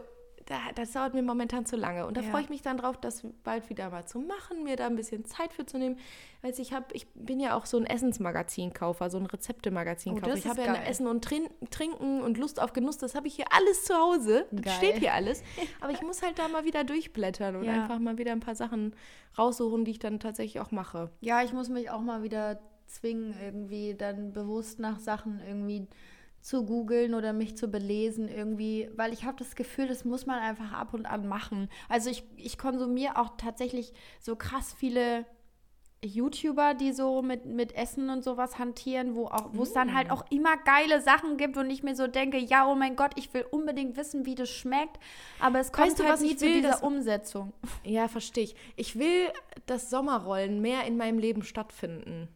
[0.74, 2.06] das dauert mir momentan zu lange.
[2.06, 2.30] Und da ja.
[2.30, 5.24] freue ich mich dann drauf, das bald wieder mal zu machen, mir da ein bisschen
[5.24, 5.96] Zeit für zu nehmen.
[6.42, 10.32] Weil ich habe, ich bin ja auch so ein Essensmagazinkaufer, so ein Rezeptemagazinkaufer.
[10.32, 13.34] Oh, ich habe ja Essen und Trin Trinken und Lust auf Genuss, das habe ich
[13.34, 14.46] hier alles zu Hause.
[14.50, 15.42] Das steht hier alles.
[15.80, 17.74] Aber ich muss halt da mal wieder durchblättern und ja.
[17.74, 18.94] einfach mal wieder ein paar Sachen
[19.38, 21.10] raussuchen, die ich dann tatsächlich auch mache.
[21.20, 25.86] Ja, ich muss mich auch mal wieder zwingen, irgendwie dann bewusst nach Sachen irgendwie
[26.40, 30.38] zu googeln oder mich zu belesen irgendwie, weil ich habe das Gefühl, das muss man
[30.38, 31.68] einfach ab und an machen.
[31.88, 35.26] Also ich, ich konsumiere auch tatsächlich so krass viele
[36.02, 39.74] YouTuber, die so mit, mit Essen und sowas hantieren, wo auch, wo es mm.
[39.74, 40.12] dann halt mm.
[40.12, 43.34] auch immer geile Sachen gibt und ich mir so denke, ja, oh mein Gott, ich
[43.34, 44.98] will unbedingt wissen, wie das schmeckt,
[45.40, 47.52] aber es kommt weißt du, halt nie zu dieser das, Umsetzung.
[47.84, 48.56] Ja, verstehe ich.
[48.76, 49.28] Ich will,
[49.66, 52.28] dass Sommerrollen mehr in meinem Leben stattfinden.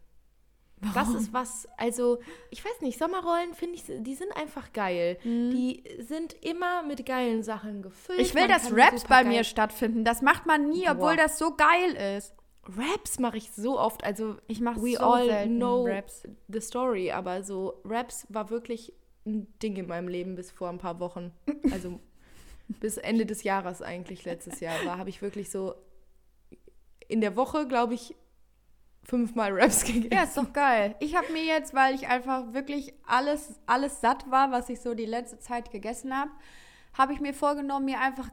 [0.80, 0.94] Warum?
[0.94, 2.18] Das ist was, also
[2.50, 5.18] ich weiß nicht, Sommerrollen finde ich, die sind einfach geil.
[5.24, 5.50] Mhm.
[5.50, 8.20] Die sind immer mit geilen Sachen gefüllt.
[8.20, 10.04] Ich will, dass Raps bei mir stattfinden.
[10.04, 10.92] Das macht man nie, Boah.
[10.92, 12.34] obwohl das so geil ist.
[12.66, 16.22] Raps mache ich so oft, also ich mache so all know Raps.
[16.48, 18.92] the story, aber so Raps war wirklich
[19.26, 21.32] ein Ding in meinem Leben bis vor ein paar Wochen.
[21.70, 22.00] Also
[22.68, 25.74] bis Ende des Jahres eigentlich letztes Jahr war, habe ich wirklich so
[27.06, 28.14] in der Woche, glaube ich,
[29.04, 30.12] fünfmal Raps gegessen.
[30.12, 30.96] Ja, ist doch geil.
[31.00, 34.94] Ich habe mir jetzt, weil ich einfach wirklich alles, alles satt war, was ich so
[34.94, 36.30] die letzte Zeit gegessen habe,
[36.96, 38.28] habe ich mir vorgenommen, mir einfach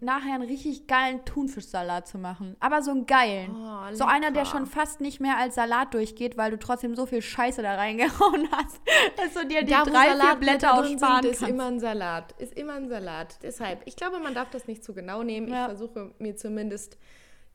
[0.00, 2.56] nachher einen richtig geilen Thunfischsalat zu machen.
[2.58, 3.54] Aber so einen geilen.
[3.54, 7.04] Oh, so einer, der schon fast nicht mehr als Salat durchgeht, weil du trotzdem so
[7.04, 8.80] viel Scheiße da reingehauen hast,
[9.16, 11.42] dass du dir die da, drei, vier Blätter aussparen sind, kannst.
[11.42, 12.32] Ist immer ein Salat.
[12.38, 13.38] Ist immer ein Salat.
[13.42, 15.48] Deshalb, ich glaube, man darf das nicht zu genau nehmen.
[15.48, 15.66] Ja.
[15.70, 16.96] Ich versuche mir zumindest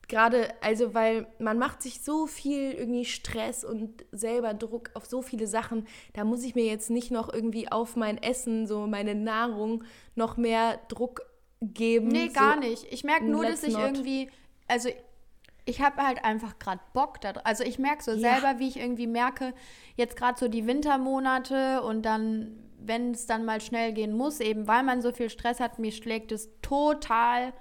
[0.08, 5.22] gerade, also weil man macht sich so viel irgendwie Stress und selber Druck auf so
[5.22, 9.16] viele Sachen, da muss ich mir jetzt nicht noch irgendwie auf mein Essen, so meine
[9.16, 9.84] Nahrung,
[10.16, 11.22] noch mehr Druck
[11.62, 12.10] geben.
[12.10, 12.86] Nee, so gar nicht.
[12.92, 13.84] Ich merke nur, dass ich not.
[13.84, 14.30] irgendwie,
[14.68, 14.89] also
[15.66, 18.18] ich habe halt einfach gerade Bock da Also ich merke so ja.
[18.18, 19.54] selber, wie ich irgendwie merke,
[19.96, 24.68] jetzt gerade so die Wintermonate und dann, wenn es dann mal schnell gehen muss, eben
[24.68, 27.54] weil man so viel Stress hat, mir schlägt es total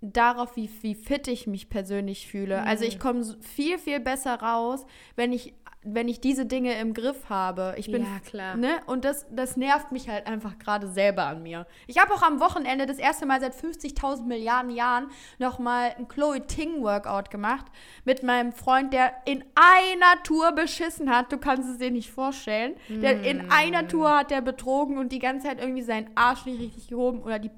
[0.00, 2.60] darauf, wie, wie fit ich mich persönlich fühle.
[2.60, 2.66] Mhm.
[2.66, 7.28] Also ich komme viel, viel besser raus, wenn ich, wenn ich diese Dinge im Griff
[7.28, 7.74] habe.
[7.76, 8.56] Ich bin, ja, klar.
[8.56, 8.80] Ne?
[8.86, 11.66] Und das, das nervt mich halt einfach gerade selber an mir.
[11.86, 15.08] Ich habe auch am Wochenende das erste Mal seit 50.000 Milliarden Jahren
[15.38, 17.66] nochmal ein Chloe Ting Workout gemacht
[18.04, 21.30] mit meinem Freund, der in einer Tour beschissen hat.
[21.30, 22.74] Du kannst es dir nicht vorstellen.
[22.88, 23.00] Mhm.
[23.02, 23.50] Der, in mhm.
[23.50, 27.22] einer Tour hat der betrogen und die ganze Zeit irgendwie seinen Arsch nicht richtig gehoben
[27.22, 27.50] oder die...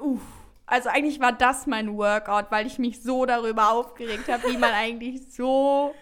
[0.00, 0.39] Uff
[0.70, 4.72] also eigentlich war das mein Workout, weil ich mich so darüber aufgeregt habe, wie man
[4.72, 5.94] eigentlich so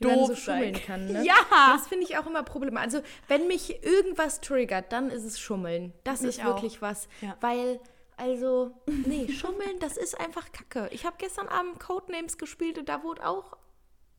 [0.00, 1.06] doof so schummeln kann.
[1.06, 1.24] Ne?
[1.24, 1.34] Ja.
[1.72, 2.94] Das finde ich auch immer problematisch.
[2.96, 5.92] Also wenn mich irgendwas triggert, dann ist es Schummeln.
[6.04, 6.82] Das mich ist wirklich auch.
[6.82, 7.08] was.
[7.20, 7.36] Ja.
[7.40, 7.80] Weil,
[8.16, 10.88] also, nee, Schummeln, das ist einfach Kacke.
[10.92, 13.56] Ich habe gestern Abend Codenames gespielt und da wurde auch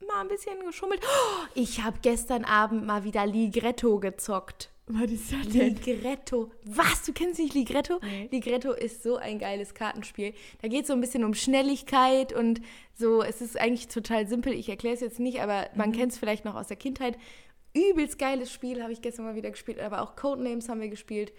[0.07, 1.01] mal ein bisschen geschummelt.
[1.03, 4.70] Oh, ich habe gestern Abend mal wieder Ligretto gezockt.
[4.87, 5.75] Was ist das denn?
[5.75, 6.51] Ligretto.
[6.65, 7.03] Was?
[7.03, 7.99] Du kennst nicht Ligretto?
[8.01, 8.29] Nee.
[8.31, 10.33] Ligretto ist so ein geiles Kartenspiel.
[10.61, 12.61] Da geht es so ein bisschen um Schnelligkeit und
[12.93, 13.21] so.
[13.21, 14.53] Es ist eigentlich total simpel.
[14.53, 15.93] Ich erkläre es jetzt nicht, aber man mhm.
[15.93, 17.17] kennt es vielleicht noch aus der Kindheit.
[17.73, 19.79] Übelst geiles Spiel, habe ich gestern mal wieder gespielt.
[19.79, 21.31] Aber auch Codenames haben wir gespielt.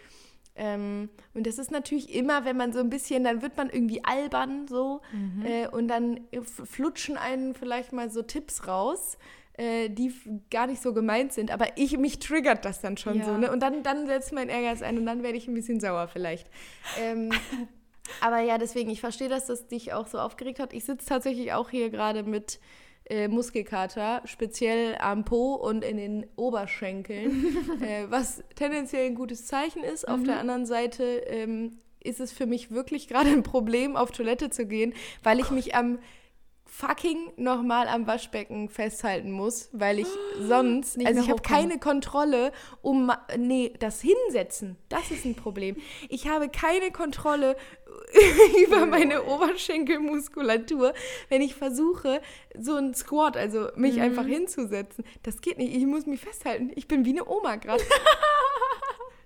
[0.55, 4.05] Ähm, und das ist natürlich immer, wenn man so ein bisschen, dann wird man irgendwie
[4.05, 5.47] albern so mhm.
[5.47, 6.21] äh, und dann
[6.65, 9.17] flutschen einen vielleicht mal so Tipps raus
[9.63, 10.13] äh, die
[10.51, 13.25] gar nicht so gemeint sind, aber ich, mich triggert das dann schon ja.
[13.25, 13.53] so, ne?
[13.53, 16.49] Und dann, dann setzt mein Ehrgeiz ein und dann werde ich ein bisschen sauer vielleicht.
[17.01, 17.31] Ähm,
[18.21, 20.73] aber ja, deswegen, ich verstehe, dass das dich auch so aufgeregt hat.
[20.73, 22.59] Ich sitze tatsächlich auch hier gerade mit
[23.05, 29.85] äh, Muskelkater, speziell am Po und in den Oberschenkeln, äh, was tendenziell ein gutes Zeichen
[29.85, 30.09] ist.
[30.09, 34.51] Auf der anderen Seite ähm, ist es für mich wirklich gerade ein Problem, auf Toilette
[34.51, 36.01] zu gehen, weil ich mich am
[36.73, 40.07] fucking nochmal am Waschbecken festhalten muss, weil ich
[40.41, 45.77] sonst, Nicht also ich habe keine Kontrolle um, nee, das Hinsetzen, das ist ein Problem.
[46.09, 47.57] Ich habe keine Kontrolle
[48.67, 50.95] über meine Oberschenkelmuskulatur,
[51.29, 52.23] wenn ich versuche,
[52.59, 55.05] so ein Squat, also mich einfach hinzusetzen.
[55.23, 56.71] Das geht nicht, ich muss mich festhalten.
[56.75, 57.83] Ich bin wie eine Oma gerade.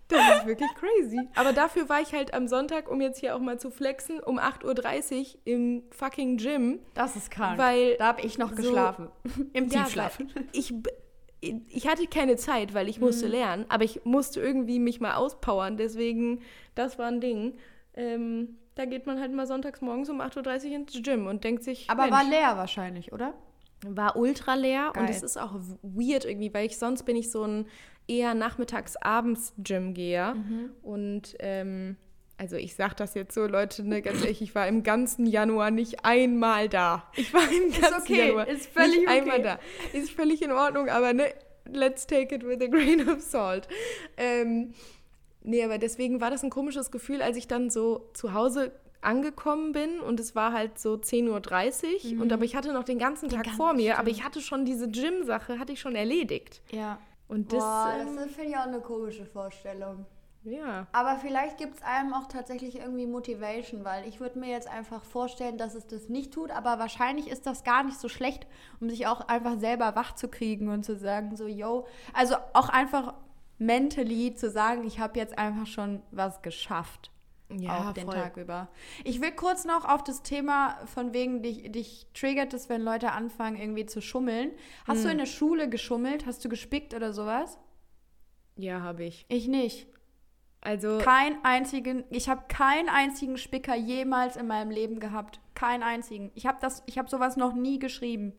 [0.09, 1.29] Das ist wirklich crazy.
[1.35, 4.39] Aber dafür war ich halt am Sonntag, um jetzt hier auch mal zu flexen, um
[4.39, 6.79] 8.30 Uhr im fucking Gym.
[6.95, 7.59] Das ist krank.
[7.59, 9.09] Weil da habe ich noch so- geschlafen.
[9.53, 10.19] Im Ja, Tiefschlaf.
[10.53, 10.73] Ich,
[11.41, 13.07] ich hatte keine Zeit, weil ich Mhm.
[13.07, 15.77] musste lernen, aber ich musste irgendwie mich mal auspowern.
[15.77, 16.41] Deswegen,
[16.75, 17.55] das war ein Ding.
[17.95, 21.65] Ähm, da geht man halt mal sonntags morgens um 8.30 Uhr ins Gym und denkt
[21.65, 23.35] sich, Aber Mensch, war leer wahrscheinlich, oder?
[23.87, 25.11] war ultra leer und Geil.
[25.11, 27.67] es ist auch weird irgendwie, weil ich sonst bin ich so ein
[28.09, 30.71] eher nachmittags-abends-Gym-Geher Mhm.
[30.83, 31.97] und ähm,
[32.39, 35.71] also ich sag das jetzt so, Leute, ne, ganz ehrlich, ich war im ganzen Januar
[35.71, 37.11] nicht einmal da.
[37.17, 39.19] Ich war im ganzen okay, Januar ist völlig nicht okay.
[39.21, 39.59] einmal da.
[39.95, 41.25] Ist völlig in Ordnung, aber ne,
[41.73, 43.67] let's take it with a grain of salt.
[44.19, 44.75] Ähm,
[45.43, 49.73] nee, aber deswegen war das ein komisches Gefühl, als ich dann so zu Hause angekommen
[49.73, 53.29] bin und es war halt so 10.30 Uhr und aber ich hatte noch den ganzen
[53.31, 54.19] Tag ganzen- vor mir, aber stimmt.
[54.19, 56.61] ich hatte schon diese Gym-Sache, hatte ich schon erledigt.
[56.71, 56.99] Ja.
[57.29, 60.07] Und das, Boah, ähm, das finde ich auch eine komische Vorstellung.
[60.45, 60.87] ja.
[60.93, 65.05] Aber vielleicht gibt es einem auch tatsächlich irgendwie Motivation, weil ich würde mir jetzt einfach
[65.05, 68.47] vorstellen, dass es das nicht tut, aber Aber wahrscheinlich ist das gar nicht so schlecht,
[68.81, 72.69] um sich auch einfach selber wach zu kriegen und zu sagen, so, yo, also auch
[72.69, 73.15] einfach
[73.59, 77.11] mentally zu sagen, ich habe jetzt einfach schon was geschafft.
[77.49, 78.15] Ja, auch den voll.
[78.15, 78.69] Tag über.
[79.05, 83.13] Ich will kurz noch auf das Thema von wegen dich, dich triggert es, wenn Leute
[83.13, 84.51] anfangen irgendwie zu schummeln.
[84.87, 85.05] Hast Hm.
[85.05, 86.27] du in der Schule geschummelt?
[86.27, 87.59] Hast du gespickt oder sowas?
[88.57, 89.25] Ja, habe ich.
[89.29, 89.87] Ich nicht.
[90.61, 95.39] Also, Kein einzigen, ich habe keinen einzigen Spicker jemals in meinem Leben gehabt.
[95.55, 96.33] Keinen einzigen.
[96.35, 98.33] Ich habe das, ich habe sowas noch nie geschrieben.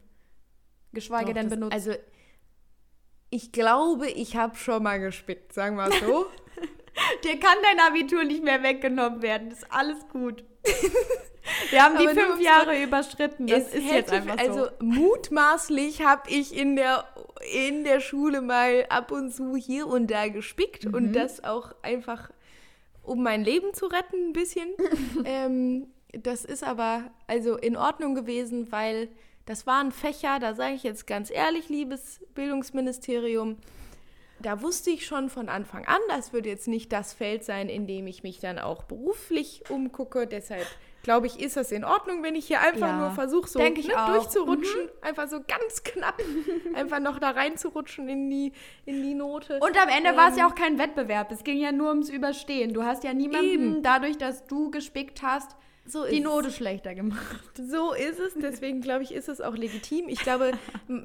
[0.92, 1.74] Geschweige doch, denn das- benutzt.
[1.74, 1.94] Also,
[3.30, 6.26] ich glaube, ich habe schon mal gespickt, sagen wir so.
[7.24, 9.50] Dir kann dein Abitur nicht mehr weggenommen werden.
[9.50, 10.44] Das ist alles gut.
[11.70, 13.48] Wir haben die fünf Jahre überschritten.
[13.48, 14.50] Das Es ist jetzt einfach so.
[14.50, 17.06] Also mutmaßlich habe ich in der,
[17.54, 20.94] in der Schule mal ab und zu hier und da gespickt Mhm.
[20.94, 22.30] und das auch einfach,
[23.04, 24.68] um mein Leben zu retten, ein bisschen.
[25.26, 29.08] ähm, das ist aber also in Ordnung gewesen, weil
[29.46, 33.58] das waren Fächer, da sage ich jetzt ganz ehrlich, liebes Bildungsministerium,
[34.40, 37.88] da wusste ich schon von Anfang an, das wird jetzt nicht das Feld sein, in
[37.88, 40.28] dem ich mich dann auch beruflich umgucke.
[40.28, 40.66] Deshalb
[41.04, 43.72] glaube ich, ist das in Ordnung, wenn ich hier einfach Ja, nur versuche, so ne,
[43.72, 46.22] durchzurutschen, einfach so ganz knapp,
[46.76, 48.52] einfach noch da reinzurutschen in die,
[48.86, 49.60] in die Note.
[49.62, 51.32] Und am Ende war es Ähm, ja auch kein Wettbewerb.
[51.32, 52.74] Es ging ja nur ums Überstehen.
[52.74, 53.84] Du hast ja niemanden Eben.
[53.84, 55.56] dadurch, dass du gespickt hast,
[55.88, 57.52] so die Note schlechter gemacht.
[57.70, 60.10] So ist es, deswegen glaube ich, ist es auch legitim.
[60.10, 60.52] Ich glaube,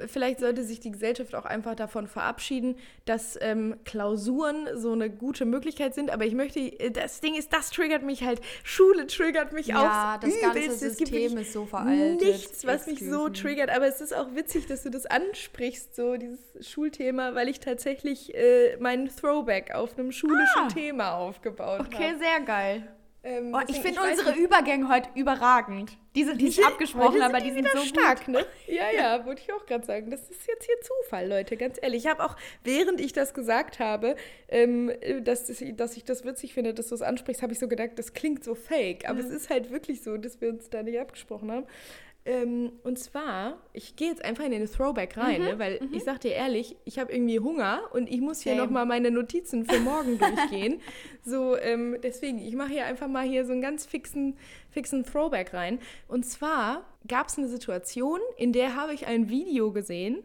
[0.09, 5.45] vielleicht sollte sich die Gesellschaft auch einfach davon verabschieden, dass ähm, Klausuren so eine gute
[5.45, 6.11] Möglichkeit sind.
[6.11, 8.41] Aber ich möchte, äh, das Ding ist, das triggert mich halt.
[8.65, 12.21] Schule triggert mich Ja, aufs das ganze gibt System ist so veraltet.
[12.21, 13.71] Nichts, was mich so triggert.
[13.71, 18.35] Aber es ist auch witzig, dass du das ansprichst, so dieses Schulthema, weil ich tatsächlich
[18.35, 20.69] äh, meinen Throwback auf einem schulischen Ah.
[20.69, 22.19] Thema aufgebaut Okay, habe.
[22.19, 22.89] sehr geil.
[23.25, 25.97] Ähm, Oh, ich finde unsere Übergänge heute überragend.
[26.17, 28.45] Die sind nicht abgesprochen, aber die die sind so stark, ne?
[28.67, 30.11] Ja, ja, wollte ich auch gerade sagen.
[30.11, 32.05] Das ist jetzt hier Zufall, Leute, ganz ehrlich.
[32.05, 34.17] Ich habe auch, während ich das gesagt habe,
[34.49, 34.91] ähm,
[35.23, 37.91] dass, das- dass ich das witzig finde, dass du es ansprichst, habe ich so gedacht,
[37.97, 39.09] das klingt so fake.
[39.09, 41.67] Aber es ist halt wirklich so, dass wir uns da nicht abgesprochen haben.
[42.25, 45.59] Ähm, und zwar, ich gehe jetzt einfach in den Throwback rein, ne?
[45.59, 48.65] weil ich sag dir ehrlich, ich habe irgendwie Hunger und ich muss hier Same.
[48.65, 50.81] nochmal meine Notizen für morgen durchgehen.
[51.25, 54.37] So, ähm, deswegen, ich mache hier einfach mal hier so einen ganz fixen,
[54.71, 55.81] fixen Throwback rein.
[56.07, 60.23] Und zwar gab es eine Situation, in der habe ich ein Video gesehen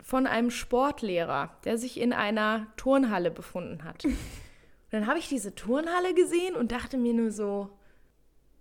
[0.00, 4.04] von einem Sportlehrer, der sich in einer Turnhalle befunden hat.
[4.04, 4.16] Und
[4.90, 7.70] dann habe ich diese Turnhalle gesehen und dachte mir nur so,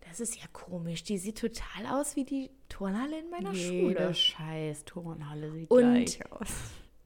[0.07, 4.13] das ist ja komisch, die sieht total aus wie die Turnhalle in meiner Schule.
[4.13, 6.49] scheiß Turnhalle sieht Und- gleich aus.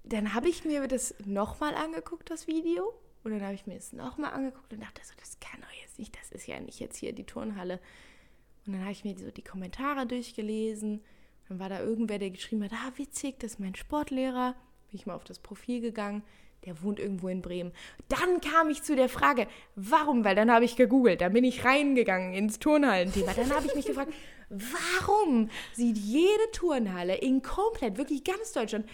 [0.03, 2.93] Dann habe ich mir das nochmal angeguckt, das Video.
[3.25, 5.99] Und dann habe ich mir es nochmal angeguckt und dachte so, das kann doch jetzt
[5.99, 7.82] nicht, das ist ja nicht jetzt hier die Turnhalle.
[8.65, 11.03] Und dann habe ich mir so die Kommentare durchgelesen.
[11.49, 14.53] Dann war da irgendwer, der geschrieben hat, ah, witzig, das ist mein Sportlehrer.
[14.89, 16.23] Bin ich mal auf das Profil gegangen.
[16.67, 17.71] Der wohnt irgendwo in Bremen.
[18.10, 20.23] Dann kam ich zu der Frage, warum?
[20.25, 23.34] Weil dann habe ich gegoogelt, dann bin ich reingegangen ins Turnhallenthema.
[23.34, 24.13] Dann habe ich mich gefragt,
[24.49, 28.86] warum sieht jede Turnhalle in komplett, wirklich ganz Deutschland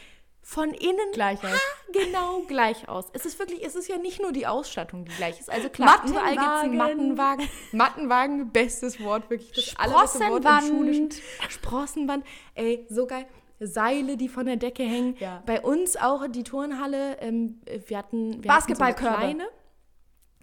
[0.44, 1.60] von innen Gleich aus.
[1.94, 3.06] genau gleich aus.
[3.14, 5.50] Es ist wirklich, es ist ja nicht nur die Ausstattung, die gleich ist.
[5.50, 7.50] Also klar, überall gibt es einen Mattenwagen.
[7.72, 10.64] Mattenwagen, bestes Wort, wirklich das allerbeste Wort.
[10.64, 11.10] Schulischen.
[11.50, 13.26] Sprossenwand, ey, so geil.
[13.60, 15.16] Seile, die von der Decke hängen.
[15.20, 15.44] Ja.
[15.46, 19.18] Bei uns auch die Turnhalle, ähm, wir hatten wir Basketballkörbe.
[19.18, 19.63] Hatten so eine kleine.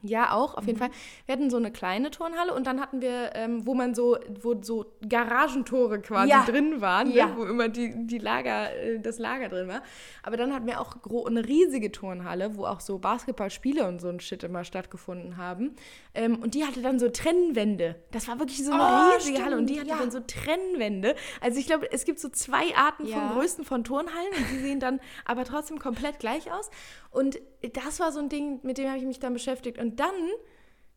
[0.03, 0.91] Ja, auch, auf jeden Fall.
[1.27, 4.55] Wir hatten so eine kleine Turnhalle und dann hatten wir, ähm, wo man so, wo
[4.63, 6.45] so Garagentore quasi Ja.
[6.45, 7.27] drin waren, Ja.
[7.27, 9.83] ne, wo immer die, die Lager, äh, das Lager drin war.
[10.23, 14.21] Aber dann hatten wir auch eine riesige Turnhalle, wo auch so Basketballspiele und so ein
[14.21, 15.77] Shit immer stattgefunden haben.
[16.15, 17.97] Ähm, und die hatte dann so Trennwände.
[18.11, 20.05] Das war wirklich so eine Oh, riesige Halle und die hatte stimmt, ja.
[20.05, 21.15] dann so Trennwände.
[21.41, 24.81] Also ich glaube, es gibt so zwei Arten von Größen von Turnhallen und die sehen
[24.81, 26.71] dann aber trotzdem komplett gleich aus.
[27.11, 27.39] Und
[27.73, 29.79] das war so ein Ding, mit dem habe ich mich dann beschäftigt.
[29.79, 30.15] Und dann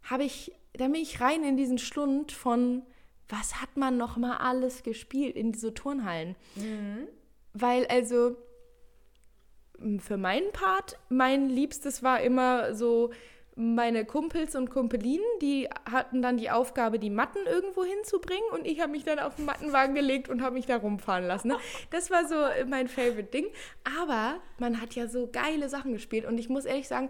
[0.03, 2.83] habe ich, da bin ich rein in diesen Schlund von,
[3.29, 6.35] was hat man noch mal alles gespielt in diese Turnhallen?
[7.53, 8.35] Weil also
[9.99, 13.11] für meinen Part, mein Liebstes war immer so
[13.55, 18.79] meine Kumpels und Kumpelinen, die hatten dann die Aufgabe, die Matten irgendwo hinzubringen und ich
[18.79, 21.49] habe mich dann auf den Mattenwagen gelegt und habe mich da rumfahren lassen.
[21.49, 21.57] Ne?
[21.91, 22.35] Das war so
[22.67, 23.45] mein Favorite Ding.
[23.99, 27.09] Aber man hat ja so geile Sachen gespielt und ich muss ehrlich sagen,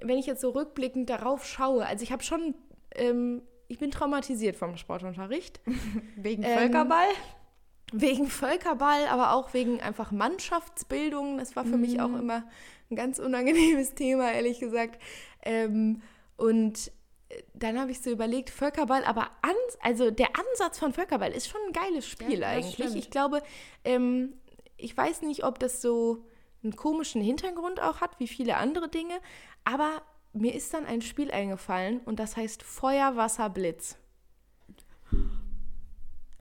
[0.00, 2.54] wenn ich jetzt so rückblickend darauf schaue, also ich habe schon,
[2.94, 5.60] ähm, ich bin traumatisiert vom Sportunterricht.
[6.16, 7.08] Wegen Ähm, Völkerball?
[7.92, 11.38] Wegen Völkerball, aber auch wegen einfach Mannschaftsbildung.
[11.38, 12.44] Das war für mich auch immer
[12.88, 15.00] ein ganz unangenehmes Thema, ehrlich gesagt.
[15.42, 16.02] Ähm,
[16.36, 16.90] und
[17.28, 21.48] äh, dann habe ich so überlegt, Völkerball, aber ans also der Ansatz von Völkerball ist
[21.48, 22.94] schon ein geiles Spiel Ja, eigentlich.
[22.94, 23.42] Ich glaube,
[23.84, 24.34] ähm,
[24.76, 26.24] ich weiß nicht, ob das so
[26.62, 29.18] einen komischen Hintergrund auch hat, wie viele andere Dinge,
[29.64, 33.96] aber mir ist dann ein Spiel eingefallen und das heißt Feuer, Wasser, Blitz.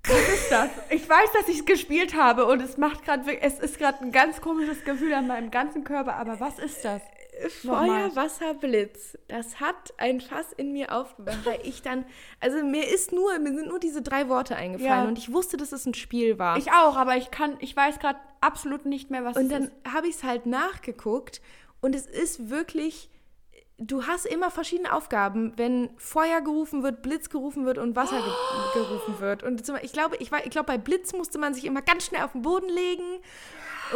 [0.07, 0.69] ist das?
[0.89, 4.11] Ich weiß, dass ich es gespielt habe und es macht gerade, es ist gerade ein
[4.11, 7.01] ganz komisches Gefühl an meinem ganzen Körper, aber was ist das?
[7.47, 9.17] Feuer, Wasser, Blitz.
[9.27, 12.05] Das hat ein Fass in mir aufgemacht, weil ich dann,
[12.39, 15.07] also mir ist nur, mir sind nur diese drei Worte eingefallen Ja.
[15.07, 16.57] und ich wusste, dass es ein Spiel war.
[16.57, 19.63] Ich auch, aber ich kann, ich weiß gerade absolut nicht mehr, was und es dann
[19.63, 19.71] ist.
[19.93, 21.41] habe ich es halt nachgeguckt
[21.81, 23.09] und es ist wirklich,
[23.77, 28.31] du hast immer verschiedene Aufgaben, wenn Feuer gerufen wird, Blitz gerufen wird und Wasser ge
[28.81, 29.43] gerufen wird.
[29.43, 32.23] Und ich glaube, ich, war- ich glaube, bei Blitz musste man sich immer ganz schnell
[32.23, 33.03] auf den Boden legen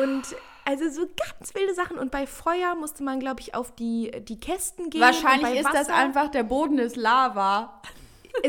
[0.02, 0.24] und
[0.66, 1.98] also so ganz wilde Sachen.
[1.98, 5.02] Und bei Feuer musste man, glaube ich, auf die, die Kästen gehen.
[5.02, 7.82] Wahrscheinlich ist das Wasser- einfach, der Boden ist Lava.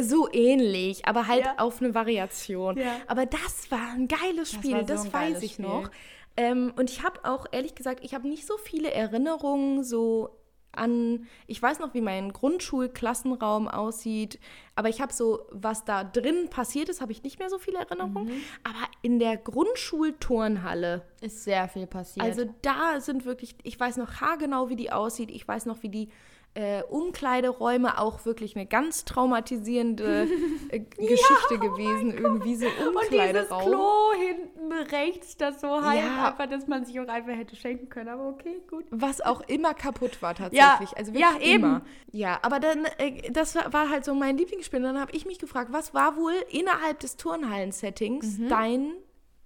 [0.01, 1.55] so ähnlich, aber halt Ja.
[1.59, 2.79] auf eine Variation.
[2.79, 2.97] Ja.
[3.07, 5.67] Aber das war ein geiles Das Spiel, das, so ein weiß ich Spiel.
[5.67, 5.91] noch.
[6.37, 10.31] Ähm, und ich habe auch, ehrlich gesagt, ich habe nicht so viele Erinnerungen so
[10.77, 14.39] an, ich weiß noch, wie mein Grundschulklassenraum aussieht,
[14.77, 17.79] aber ich habe so, was da drin passiert ist, habe ich nicht mehr so viele
[17.79, 18.27] Erinnerungen.
[18.27, 18.41] Mhm.
[18.65, 22.25] Aber in der Grundschulturnhalle, Ist sehr viel passiert.
[22.25, 25.31] also da sind wirklich, ich weiß noch haargenau, wie die aussieht.
[25.31, 26.09] Ich weiß noch, wie die
[26.57, 30.29] äh, Umkleideräume auch wirklich eine ganz traumatisierende
[30.69, 32.17] äh, Geschichte gewesen.
[32.17, 33.63] Irgendwie so und dieses Umkleideraum.
[33.71, 36.29] Klo hinten rechts, das so halb, Ja.
[36.29, 38.09] einfach, dass man sich auch einfach hätte schenken können.
[38.09, 38.85] Aber okay, gut.
[38.91, 40.97] Was auch immer kaputt war tatsächlich.
[40.97, 41.65] also ja, eben.
[41.65, 41.83] immer.
[42.13, 44.79] Ja, aber dann, äh, das war, halt so mein Lieblingsspiel.
[44.79, 48.49] Und dann habe ich mich gefragt, was war wohl innerhalb des Turnhallen-Settings Mhm.
[48.49, 48.93] dein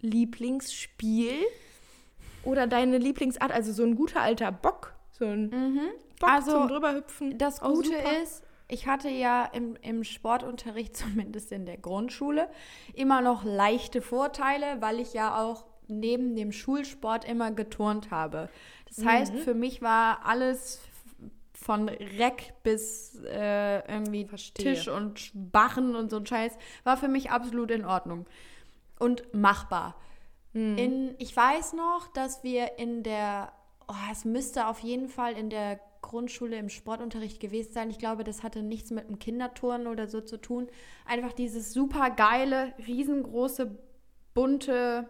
[0.01, 1.33] Lieblingsspiel
[2.45, 3.51] oder deine Lieblingsart?
[3.53, 4.93] Also so ein guter alter Bock.
[5.13, 5.51] So ein
[6.21, 7.39] Bock Also, zum drüberhüpfen.
[7.39, 8.23] Das Auch Gute super.
[8.23, 12.49] ist, ich hatte ja im, im Sportunterricht, zumindest in der Grundschule,
[12.95, 18.49] immer noch leichte Vorteile, weil ich ja auch neben dem Schulsport immer geturnt habe.
[18.87, 19.39] Das heißt, Mhm.
[19.39, 20.81] für mich war alles
[21.55, 24.75] von Reck bis äh, irgendwie Verstehe.
[24.75, 28.27] Tisch und Bachen und so ein Scheiß, war für mich absolut in Ordnung
[28.99, 29.97] und machbar.
[30.53, 30.79] Mhm.
[30.79, 33.53] In, ich weiß noch, dass wir in der,
[33.89, 37.91] oh, es müsste auf jeden Fall in der Grundschule im Sportunterricht gewesen sein.
[37.91, 40.69] Ich glaube, das hatte nichts mit dem Kinderturnen oder so zu tun.
[41.05, 43.77] Einfach dieses super geile, riesengroße,
[44.35, 45.09] bunte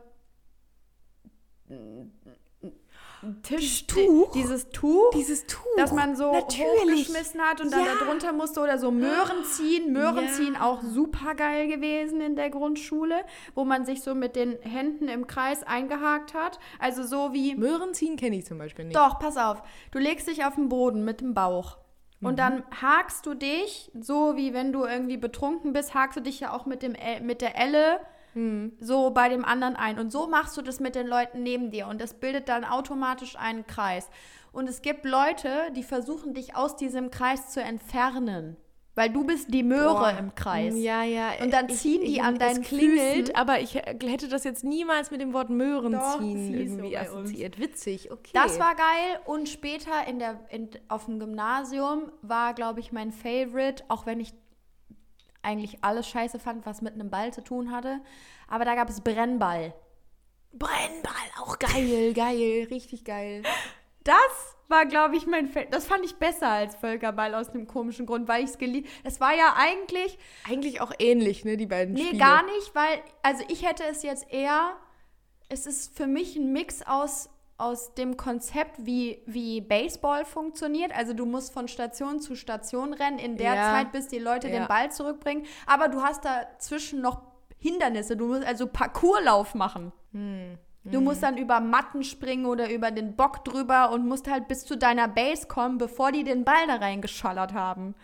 [3.42, 4.33] Tisch, Dieses Tuch?
[4.33, 5.61] dieses Tuch, Dieses Tuch.
[5.77, 6.68] das man so Natürlich.
[7.09, 7.92] hochgeschmissen hat und dann Ja.
[7.98, 9.92] da drunter musste oder so Möhren ziehen.
[9.92, 10.33] Möhren Ja.
[10.33, 13.16] ziehen auch super geil gewesen in der Grundschule,
[13.55, 16.59] wo man sich so mit den Händen im Kreis eingehakt hat.
[16.79, 18.96] Also so wie Möhren ziehen kenne ich zum Beispiel nicht.
[18.96, 19.62] doch, pass auf.
[19.92, 21.79] Du legst dich auf den Boden mit dem Bauch.
[22.20, 26.40] Und dann hakst du dich, so wie wenn du irgendwie betrunken bist, hakst du dich
[26.40, 28.00] ja auch mit, dem, mit der Elle
[28.81, 29.98] so bei dem anderen ein.
[29.98, 31.88] Und so machst du das mit den Leuten neben dir.
[31.88, 34.08] Und das bildet dann automatisch einen Kreis.
[34.52, 38.56] Und es gibt Leute, die versuchen, dich aus diesem Kreis zu entfernen.
[38.94, 40.16] Weil du bist die Möhre Boah.
[40.18, 40.74] im Kreis.
[40.76, 41.31] Ja, ja.
[41.40, 43.37] Und dann ziehen die an deinen es klingelt, Füßen.
[43.37, 47.06] aber ich hätte das jetzt niemals mit dem Wort Möhren Doch, ziehen so irgendwie uns.
[47.06, 47.60] assoziiert.
[47.60, 48.33] Witzig, okay.
[48.35, 49.20] Das war geil.
[49.24, 54.18] Und später in der, in, auf dem Gymnasium war, glaube ich, mein Favorite, auch wenn
[54.18, 54.35] ich
[55.42, 58.00] eigentlich alles scheiße fand, was mit einem Ball zu tun hatte.
[58.48, 59.74] Aber da gab es Brennball.
[60.52, 63.42] Brennball, auch geil, geil, richtig geil.
[64.04, 65.70] Das war, glaube ich, mein Favorite.
[65.70, 68.88] Das fand ich besser als Völkerball aus einem komischen Grund, weil ich es geliebt.
[69.04, 70.18] Es war ja eigentlich,
[70.48, 72.18] Eigentlich auch ähnlich, ne, die beiden nee, Spiele.
[72.18, 74.76] gar nicht, weil, also ich hätte es jetzt eher,
[75.48, 80.96] es ist für mich ein Mix aus, aus dem Konzept, wie, wie Baseball funktioniert.
[80.96, 83.73] Also du musst von Station zu Station rennen in der Ja.
[83.75, 84.61] Zeit, bis die Leute Ja.
[84.61, 85.44] den Ball zurückbringen.
[85.67, 87.21] Aber du hast dazwischen noch
[87.59, 88.17] Hindernisse.
[88.17, 89.92] Du musst also Parcourslauf machen.
[90.13, 90.56] Hm.
[90.85, 94.65] Du musst dann über Matten springen oder über den Bock drüber und musst halt bis
[94.65, 97.94] zu deiner Base kommen, bevor die den Ball da reingeschallert haben.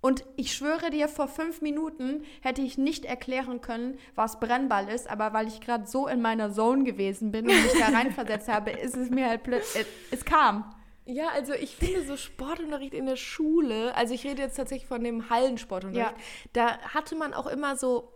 [0.00, 5.10] Und ich schwöre dir, vor fünf Minuten hätte ich nicht erklären können, was Brennball ist,
[5.10, 8.70] aber weil ich gerade so in meiner Zone gewesen bin und mich da reinversetzt habe,
[8.70, 10.72] ist es mir halt plötzlich, es kam.
[11.04, 15.02] Ja, also ich finde so Sportunterricht in der Schule, also ich rede jetzt tatsächlich von
[15.02, 16.22] dem Hallensportunterricht, Ja.
[16.52, 18.12] da hatte man auch immer so,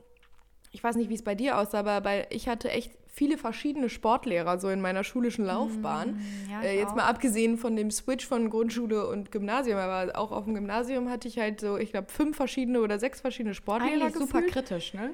[0.71, 3.91] ich weiß nicht, wie es bei dir aussah, aber bei, ich hatte echt viele verschiedene
[3.91, 6.15] Sportlehrer so in meiner schulischen Laufbahn.
[6.15, 6.97] Mm, ja, äh, jetzt auch.
[6.97, 11.29] mal abgesehen von dem Switch von Grundschule und Gymnasium, aber auch auf dem Gymnasium hatte
[11.29, 14.53] ich halt so, ich glaube, fünf verschiedene oder sechs verschiedene Sportlehrer Eigentlich super gefühlt.
[14.53, 15.11] kritisch, ne?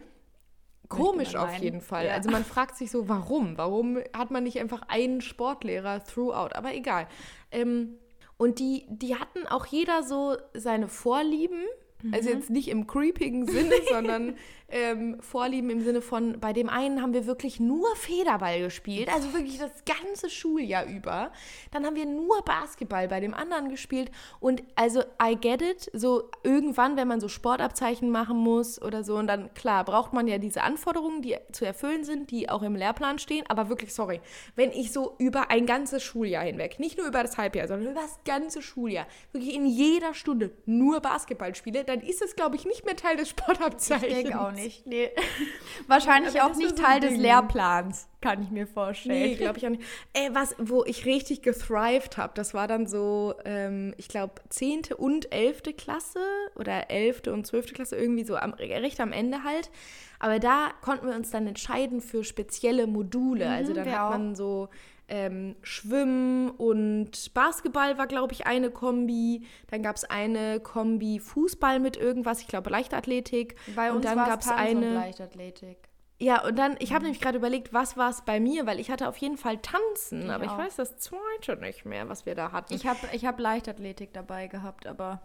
[0.88, 1.62] Komisch auf meinen.
[1.62, 2.06] jeden Fall.
[2.06, 2.14] Ja.
[2.14, 3.58] Also man fragt sich so, warum?
[3.58, 6.54] Warum hat man nicht einfach einen Sportlehrer throughout?
[6.54, 7.08] Aber egal.
[7.50, 7.98] Ähm,
[8.38, 11.64] und die, die hatten auch jeder so seine Vorlieben.
[12.12, 14.36] Also jetzt nicht im creepigen Sinne, sondern
[14.70, 19.32] ähm, Vorlieben im Sinne von, bei dem einen haben wir wirklich nur Federball gespielt, also
[19.32, 21.32] wirklich das ganze Schuljahr über.
[21.70, 24.10] Dann haben wir nur Basketball bei dem anderen gespielt.
[24.40, 29.16] Und also, I get it, so irgendwann, wenn man so Sportabzeichen machen muss oder so,
[29.16, 32.76] und dann, klar, braucht man ja diese Anforderungen, die zu erfüllen sind, die auch im
[32.76, 33.44] Lehrplan stehen.
[33.48, 34.20] Aber wirklich, sorry,
[34.54, 38.02] wenn ich so über ein ganzes Schuljahr hinweg, nicht nur über das Halbjahr, sondern über
[38.02, 42.66] das ganze Schuljahr, wirklich in jeder Stunde nur Basketball spiele, dann ist es, glaube ich,
[42.66, 44.08] nicht mehr Teil des Sportabzeichens.
[44.08, 44.57] Ich denke auch nicht.
[44.84, 45.10] Nee.
[45.86, 47.16] Wahrscheinlich auch nicht so Teil des.
[47.16, 49.20] Lehrplans, kann ich mir vorstellen.
[49.20, 49.82] Nee, glaube ich auch nicht.
[50.12, 54.82] Ey, was, wo ich richtig gethrived habe, das war dann so, ähm, ich glaube, 10.
[54.96, 55.62] und 11.
[55.76, 56.20] Klasse
[56.56, 57.22] oder 11.
[57.28, 57.72] und 12.
[57.74, 59.70] Klasse, irgendwie so am, recht am Ende halt.
[60.18, 63.48] Aber da konnten wir uns dann entscheiden für spezielle Module.
[63.48, 64.68] also dann Mhm, hat man so
[65.08, 69.46] ähm, Schwimmen und Basketball war, glaube ich, eine Kombi.
[69.70, 73.56] Dann gab es eine Kombi Fußball mit irgendwas, ich glaube Leichtathletik.
[73.74, 74.94] Bei und uns dann gab es eine.
[74.94, 75.88] Leichtathletik.
[76.20, 78.90] Ja, und dann, ich habe nämlich gerade überlegt, was war es bei mir, weil ich
[78.90, 80.58] hatte auf jeden Fall Tanzen, Ich aber ich auch.
[80.58, 82.74] weiß das zweite nicht mehr, was wir da hatten.
[82.74, 85.20] Ich habe ich hab Leichtathletik dabei gehabt, aber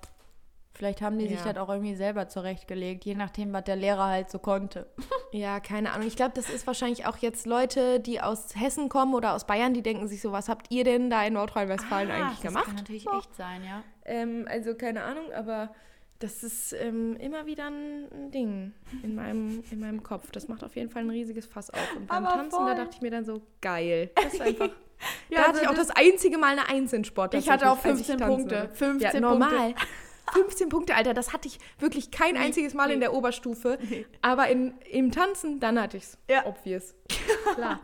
[0.74, 1.54] vielleicht haben die sich Ja.
[1.54, 4.88] das auch irgendwie selber zurechtgelegt, je nachdem, was der Lehrer halt so konnte.
[5.32, 6.08] ja, keine Ahnung.
[6.08, 9.74] Ich glaube, das ist wahrscheinlich auch jetzt Leute, die aus Hessen kommen oder aus Bayern,
[9.74, 12.66] die denken sich so, was habt ihr denn da in Nordrhein-Westfalen eigentlich Ah, das gemacht?
[12.66, 13.18] kann natürlich So.
[13.18, 13.84] echt sein, ja.
[14.06, 15.74] Ähm, also keine Ahnung, aber
[16.20, 18.72] das ist ähm, immer wieder ein, Ding
[19.04, 20.32] in meinem, in meinem Kopf.
[20.32, 21.96] Das macht auf jeden Fall ein riesiges Fass auf.
[21.98, 22.66] Und beim Aber Tanzen, voll.
[22.68, 24.10] da dachte ich mir dann so, geil.
[24.16, 24.70] Das ist einfach...
[24.70, 24.74] Ja,
[25.30, 27.34] da hatte also ich auch das- das einzige Mal eine Eins in Sport.
[27.34, 28.56] Ich hatte auch tatsächlich, als ich 15 tanzen Punkte.
[28.56, 28.76] war.
[28.76, 29.76] 15 ja, Punkte.
[30.26, 30.44] Normal.
[30.44, 33.78] 15 Punkte, Alter, das hatte ich wirklich kein einziges Mal in der Oberstufe.
[34.22, 36.18] Aber in, im Tanzen, dann hatte ich's.
[36.30, 36.46] Ja.
[36.46, 36.96] Obvious.
[37.56, 37.80] Klar.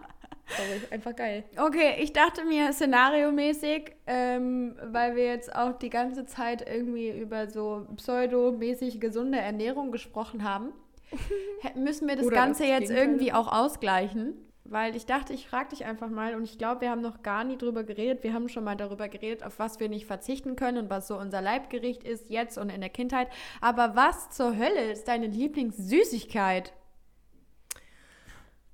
[0.58, 1.44] Sorry, einfach geil.
[1.58, 7.50] Okay, ich dachte mir szenariomäßig, ähm, weil wir jetzt auch die ganze Zeit irgendwie über
[7.50, 10.74] so pseudomäßig gesunde Ernährung gesprochen haben,
[11.76, 14.49] müssen wir das Oder Ganze das jetzt irgendwie auch ausgleichen.
[14.72, 17.44] Weil ich dachte, ich frage dich einfach mal und ich glaube, wir haben noch gar
[17.44, 18.22] nie drüber geredet.
[18.24, 21.18] Wir haben schon mal darüber geredet, auf was wir nicht verzichten können und was so
[21.18, 23.30] unser Leibgericht ist jetzt und in der Kindheit.
[23.62, 26.74] Aber was zur Hölle ist deine Lieblingssüßigkeit?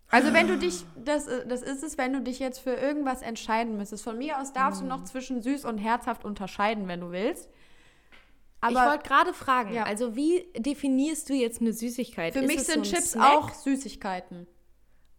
[0.10, 3.76] Also wenn du dich, das, das ist es, wenn du dich jetzt für irgendwas entscheiden
[3.78, 4.04] müsstest.
[4.04, 7.50] Von mir aus darfst du noch zwischen süß und herzhaft unterscheiden, wenn du willst.
[7.50, 9.84] ich Aber wollte gerade fragen, Ja.
[9.84, 12.34] also wie definierst du jetzt eine Süßigkeit?
[12.34, 13.34] für Ist mich sind so ein Chips Snack?
[13.34, 14.48] auch Süßigkeiten.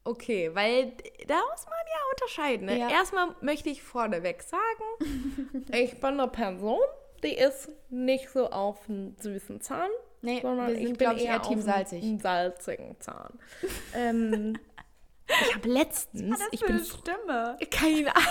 [0.06, 0.92] Okay, weil
[1.26, 2.66] da muss man ja unterscheiden.
[2.66, 2.78] Ne?
[2.78, 2.88] Ja.
[2.90, 6.80] Erstmal möchte ich vorneweg sagen, ich bin eine Person,
[7.22, 9.90] die ist nicht so auf einen süßen Zahn,
[10.22, 12.02] Nee, sondern wir ich sind, bin glaube ich, eher auf Team einen- salzig.
[12.02, 13.38] einen salzigen Zahn.
[13.94, 14.58] ähm,
[15.28, 17.58] Ich habe letztens, ich bin Stimme.
[17.70, 18.26] keine Ahnung.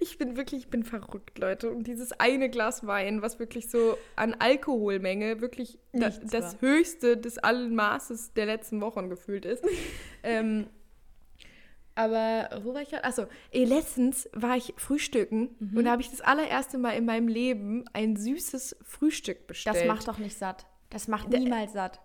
[0.00, 1.70] Ich bin wirklich, ich bin verrückt, Leute.
[1.70, 6.60] Und dieses eine Glas Wein, was wirklich so an Alkoholmenge wirklich da, das war.
[6.60, 9.64] höchste des allen Maßes der letzten Wochen gefühlt ist.
[10.22, 10.68] ähm,
[11.94, 13.04] aber wo war ich gerade?
[13.04, 15.76] Achso, eh, letztens war ich frühstücken Mhm.
[15.78, 19.76] und da habe ich das allererste Mal in meinem Leben ein süßes Frühstück bestellt.
[19.76, 20.66] Das macht doch nicht satt.
[20.90, 22.00] Das macht niemals satt.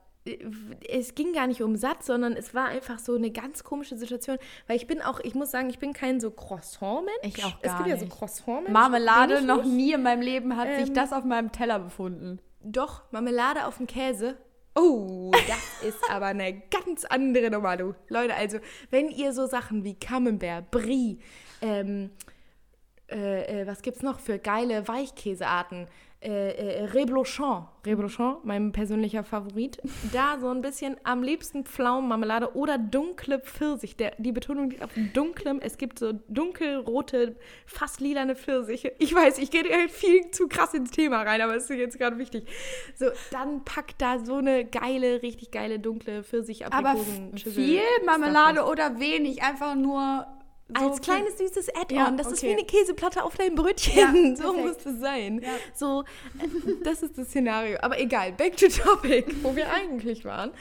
[0.89, 4.37] es ging gar nicht um satt, sondern es war einfach so eine ganz komische Situation,
[4.67, 7.35] weil ich bin auch, ich muss sagen, ich bin kein so Croissant-Mensch.
[7.37, 8.15] Ich auch Es gar gibt ja so nicht.
[8.15, 8.73] Croissant-Menschen.
[8.73, 9.73] Marmelade, noch nicht.
[9.73, 12.39] nie in meinem Leben hat sich Ähm, das auf meinem Teller befunden.
[12.61, 14.37] Doch, Marmelade auf dem Käse.
[14.75, 17.95] Oh, das ist aber eine ganz andere Nummer, du.
[18.07, 18.59] Leute, also,
[18.91, 21.19] wenn ihr so Sachen wie Camembert, Brie,
[21.61, 22.11] ähm,
[23.11, 25.87] äh, äh, was gibt's noch für geile Weichkäsearten?
[26.21, 29.77] Äh, äh, Reblochon, Reblochon, mein persönlicher Favorit.
[30.11, 33.95] Da so ein bisschen am liebsten Pflaumenmarmelade oder dunkle Pfirsich.
[33.95, 35.59] Der, die Betonung liegt auf dunklem.
[35.61, 38.91] Es gibt so dunkelrote, fast lilane Pfirsiche.
[38.99, 42.17] Ich weiß, ich gehe viel zu krass ins Thema rein, aber es ist jetzt gerade
[42.17, 42.45] wichtig.
[42.95, 48.65] So, dann packt da so eine geile, richtig geile dunkle pfirsich Aber f- viel Marmelade
[48.65, 50.27] oder wenig, einfach nur
[50.77, 51.97] so als kleines süßes Add-on.
[51.97, 52.57] Ja, das ist wie okay.
[52.57, 53.95] eine Käseplatte auf deinem Brötchen.
[53.97, 55.41] Ja, so muss es sein.
[55.41, 55.49] Ja.
[55.73, 56.03] So,
[56.39, 57.77] äh, das ist das Szenario.
[57.81, 60.51] Aber egal, back to topic, wo wir eigentlich waren.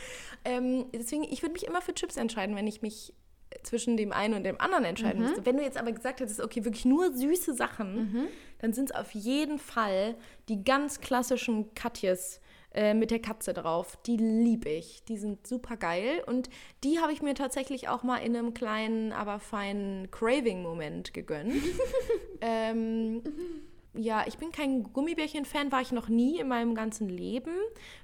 [0.45, 3.13] Ähm, deswegen, ich würde mich immer für Chips entscheiden, wenn ich mich
[3.63, 5.45] zwischen dem einen und dem anderen entscheiden müsste.
[5.45, 8.29] Wenn du jetzt aber gesagt hättest, okay, wirklich nur süße Sachen,
[8.59, 10.17] dann sind es auf jeden Fall
[10.49, 12.41] die ganz klassischen Katjes
[12.73, 13.99] äh, mit der Katze drauf.
[14.07, 15.03] Die liebe ich.
[15.05, 16.23] Die sind super geil.
[16.27, 16.51] Und
[16.85, 21.55] die habe ich mir tatsächlich auch mal in einem kleinen, aber feinen Craving-Moment gegönnt.
[22.41, 23.23] ähm,
[23.95, 27.53] ja, ich bin kein Gummibärchen-Fan, war ich noch nie in meinem ganzen Leben.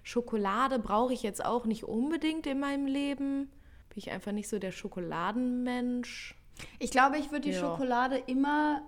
[0.02, 3.50] Schokolade brauche ich jetzt auch nicht unbedingt in meinem Leben.
[3.90, 6.34] Bin ich einfach nicht so der Schokoladenmensch.
[6.78, 7.60] Ich glaube, ich würde die Ja.
[7.60, 8.82] Schokolade immer,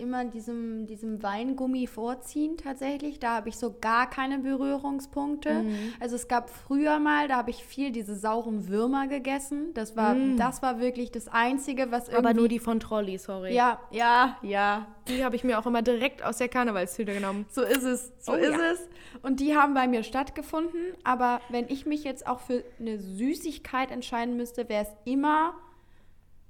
[0.00, 3.20] immer diesem, diesem Weingummi vorziehen tatsächlich.
[3.20, 5.62] Da habe ich so gar keine Berührungspunkte.
[5.62, 5.92] Mhm.
[6.00, 9.74] Also es gab früher mal, da habe ich viel diese sauren Würmer gegessen.
[9.74, 12.22] Das war, das war wirklich das Einzige, was irgendwie...
[12.22, 12.26] Mhm.
[12.26, 13.54] Aber nur die von Trolli, sorry.
[13.54, 14.86] Ja, ja, ja.
[15.08, 17.46] Die habe ich mir auch immer direkt aus der Karnevalstüte genommen.
[17.50, 18.12] So ist es.
[18.18, 18.72] So Oh ist ja.
[18.72, 18.88] es.
[19.22, 20.80] Und die haben bei mir stattgefunden.
[21.04, 25.54] Aber wenn ich mich jetzt auch für eine Süßigkeit entscheiden müsste, wäre es immer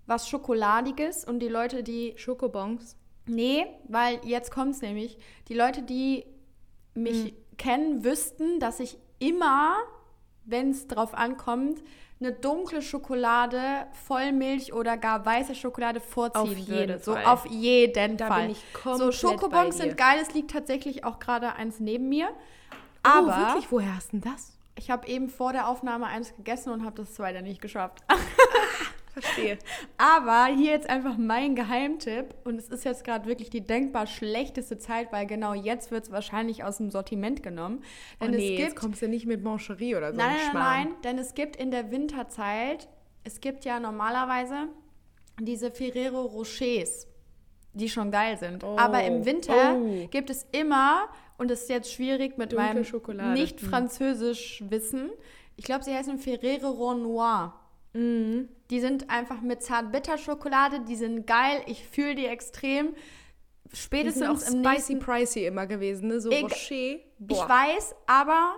[0.07, 1.25] was Schokoladiges.
[1.25, 2.15] Und die Leute, die.
[2.17, 2.97] Schokobons.
[3.31, 5.19] Nee, weil jetzt kommt es nämlich.
[5.49, 6.25] Die Leute, die
[6.95, 7.33] mich Hm.
[7.57, 9.77] kennen, wüssten, dass ich immer,
[10.45, 11.83] wenn es drauf ankommt,
[12.19, 16.99] eine dunkle Schokolade, Vollmilch oder gar weiße Schokolade vorziehen Auf jeden würde.
[16.99, 17.25] So Fall.
[17.25, 18.43] auf jeden Da Fall.
[18.43, 19.91] bin ich so komplett Schokobons bei dir.
[19.91, 20.19] sind geil.
[20.21, 22.29] Es liegt tatsächlich auch gerade eins neben mir.
[23.03, 24.53] Aber Aber oh, wirklich, woher hast du denn das?
[24.77, 28.01] ich habe eben vor der Aufnahme eins gegessen und habe das zweite nicht geschafft.
[29.13, 29.59] Verstehe.
[29.99, 32.35] Aber hier jetzt einfach mein Geheimtipp.
[32.45, 36.13] Und es ist jetzt gerade wirklich die denkbar schlechteste Zeit, weil genau jetzt wird es
[36.13, 37.83] wahrscheinlich aus dem Sortiment genommen.
[38.21, 38.81] Oh Denn nee, es jetzt gibt.
[38.81, 41.91] kommst du nicht mit Mancherie oder so Nein, nein, nein, denn es gibt in der
[41.91, 42.89] Winterzeit,
[43.25, 44.69] es gibt ja normalerweise
[45.41, 47.07] diese Ferrero Rochers,
[47.73, 48.63] die schon geil sind.
[48.65, 48.77] Oh.
[48.79, 50.07] Aber im Winter Oh.
[50.11, 51.09] gibt es immer,
[51.39, 53.33] und das ist jetzt schwierig mit Dunkle meinem Schokolade.
[53.33, 53.69] nicht Hm.
[53.69, 55.11] französisch Wissen,
[55.57, 57.55] ich glaube, sie heißen Ferrero Noir.
[57.93, 58.49] Mhm.
[58.71, 62.95] Die sind einfach mit Zartbitterschokolade, die sind geil, ich fühle die extrem.
[63.65, 66.21] Die Spätestens sind auch im spicy pricey immer gewesen, ne?
[66.21, 66.75] So Rocher.
[66.75, 68.55] ich weiß, aber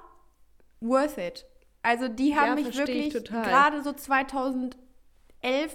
[0.80, 1.46] worth it.
[1.82, 3.42] Also die haben Ja, mich wirklich, total.
[3.42, 4.76] gerade so 2011,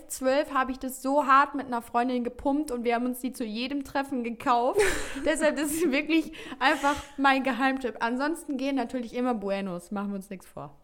[0.07, 3.33] 12 habe ich das so hart mit einer Freundin gepumpt und wir haben uns die
[3.33, 4.79] zu jedem Treffen gekauft.
[5.25, 7.97] Deshalb ist es wirklich einfach mein Geheimtipp.
[7.99, 10.75] Ansonsten gehen natürlich immer Buenos, machen wir uns nichts vor.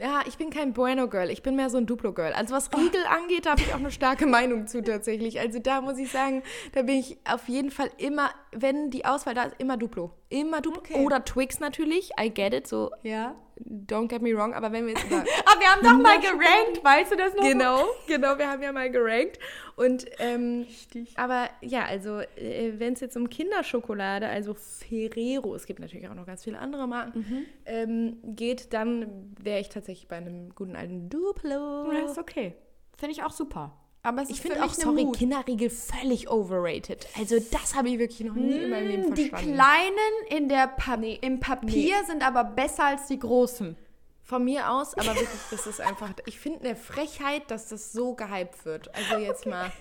[0.00, 2.32] Ja, ich bin kein Bueno-Girl, ich bin mehr so ein Duplo-Girl.
[2.32, 5.40] Also was Riegel angeht, da habe ich auch eine starke Meinung zu tatsächlich.
[5.40, 6.42] Also da muss ich sagen,
[6.72, 10.12] da bin ich auf jeden Fall immer, wenn die Auswahl da ist, immer Duplo.
[10.28, 10.80] Immer Duplo.
[10.80, 11.04] Okay.
[11.04, 13.34] Oder Twix natürlich, I get it, so Ja.
[13.64, 15.16] Don't get me wrong, aber wenn wir jetzt über...
[15.18, 15.26] Aber
[15.60, 17.42] wir haben doch mal gerankt, weißt du das noch?
[17.42, 19.38] genau, genau, wir haben ja mal gerankt.
[19.76, 20.66] Und, ähm,
[21.14, 26.14] aber ja, also äh, wenn es jetzt um Kinderschokolade, also Ferrero, es gibt natürlich auch
[26.14, 27.46] noch ganz viele andere Marken, Mhm.
[27.66, 31.90] ähm, geht, dann wäre ich tatsächlich bei einem guten alten Duplo.
[31.92, 32.54] Das ist okay.
[32.96, 33.72] Finde ich auch super.
[34.02, 35.16] Aber es Ich finde auch, sorry, Mut.
[35.18, 37.06] Kinderriegel völlig overrated.
[37.18, 39.54] Also das habe ich wirklich noch nie in meinem Leben Mm, Die verstanden.
[39.54, 43.76] kleinen in der Pa- im Papier sind aber besser als die großen.
[44.22, 48.14] Von mir aus, aber wirklich, das ist einfach, ich finde eine Frechheit, dass das so
[48.14, 48.94] gehypt wird.
[48.94, 49.72] Also jetzt mal.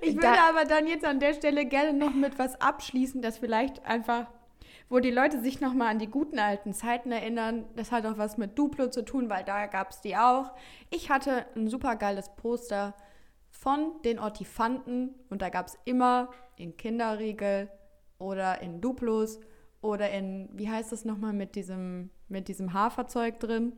[0.00, 3.38] Ich Da- würde aber dann jetzt an der Stelle gerne noch mit was abschließen, das
[3.38, 4.26] vielleicht einfach,
[4.88, 7.66] wo die Leute sich nochmal an die guten alten Zeiten erinnern.
[7.76, 10.50] Das hat auch was mit Duplo zu tun, weil da gab es die auch.
[10.90, 12.94] Ich hatte ein super geiles Poster
[13.62, 17.70] von den Ortifanten und da gab es immer in Kinderriegel
[18.18, 19.38] oder in Duplos
[19.80, 23.74] oder in, wie heißt das nochmal, mit diesem, mit diesem Haferzeug drin?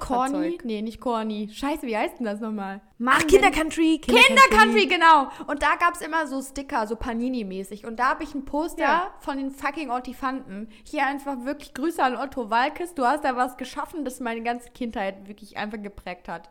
[0.00, 0.58] Corny?
[0.64, 1.48] Nee, nicht Corny.
[1.48, 2.80] Scheiße, wie heißt denn das nochmal?
[2.98, 4.00] Mann, Ach, Kindercountry.
[4.00, 5.30] Kindercountry, genau.
[5.46, 7.86] Und da gab es immer so Sticker, so Panini-mäßig.
[7.86, 9.14] Und da habe ich ein Poster ja.
[9.20, 10.70] von den fucking Ortifanten.
[10.82, 12.94] Hier einfach wirklich Grüße an Otto Walkes.
[12.94, 16.50] Du hast da was geschaffen, das meine ganze Kindheit wirklich einfach geprägt hat.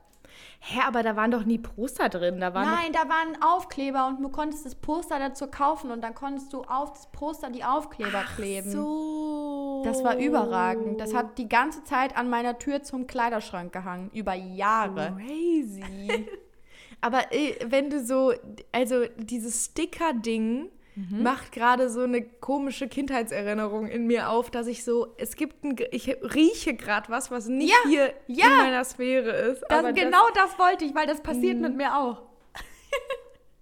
[0.60, 2.40] Hä, aber da waren doch nie Poster drin.
[2.40, 6.16] Da waren Nein, da waren Aufkleber und du konntest das Poster dazu kaufen und dann
[6.16, 8.72] konntest du auf das Poster die Aufkleber Ach kleben.
[8.72, 9.82] so.
[9.86, 11.00] Das war überragend.
[11.00, 14.10] Das hat die ganze Zeit an meiner Tür zum Kleiderschrank gehangen.
[14.14, 15.16] Über Jahre.
[15.18, 16.28] Crazy.
[17.02, 18.34] aber äh, wenn du so,
[18.72, 21.24] also dieses Sticker-Ding mhm.
[21.24, 25.76] macht gerade so eine komische Kindheitserinnerung in mir auf, dass ich so, es gibt ein,
[25.92, 28.48] ich rieche gerade was, was nicht ja, hier ja.
[28.48, 29.64] in meiner Sphäre ist.
[29.70, 31.78] Das, genau das, das, wollte ich, weil das passiert mit mhm.
[31.78, 32.24] mir auch.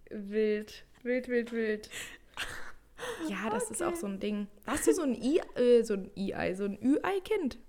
[0.10, 1.90] wild, wild, wild, wild.
[3.28, 3.74] Ja, das okay.
[3.74, 4.48] ist auch so ein Ding.
[4.66, 7.60] Warst du so ein I, äh, so ein I-Ei, so ein Ü-Ei-Kind?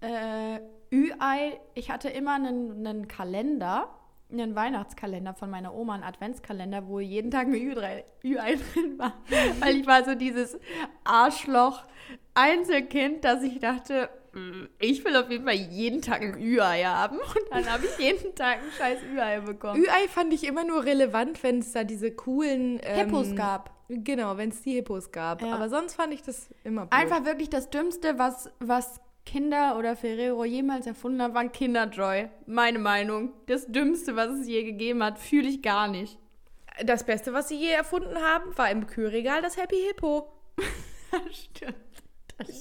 [0.00, 0.60] Äh,
[0.92, 3.88] Ü-Ei, ich hatte immer einen, einen Kalender
[4.30, 9.14] einen Weihnachtskalender von meiner Oma, einen Adventskalender, wo jeden Tag ein Ü-Ei drin war.
[9.60, 10.58] Weil ich war so dieses
[11.04, 17.18] Arschloch-Einzelkind, dass ich dachte, mm, ich will auf jeden Fall jeden Tag ein Ü-Ei haben.
[17.18, 19.80] Und dann habe ich jeden Tag ein scheiß Ü-Ei bekommen.
[19.80, 23.76] Ü-Ei fand ich immer nur relevant, wenn es da diese coolen ähm, Hippos gab.
[23.88, 25.42] Genau, wenn es die Hippos gab.
[25.42, 25.54] Ja.
[25.54, 27.00] Aber sonst fand ich das immer blöd.
[27.00, 32.30] Einfach wirklich das Dümmste, was, was Kinder oder Ferrero jemals erfunden haben, waren Kinderjoy.
[32.46, 33.34] Meine Meinung.
[33.46, 36.18] Das Dümmste, was es je gegeben hat, fühle ich gar nicht.
[36.84, 40.32] Das Beste, was sie je erfunden haben, war im Kühlregal das Happy Hippo.
[41.30, 41.85] Stimmt.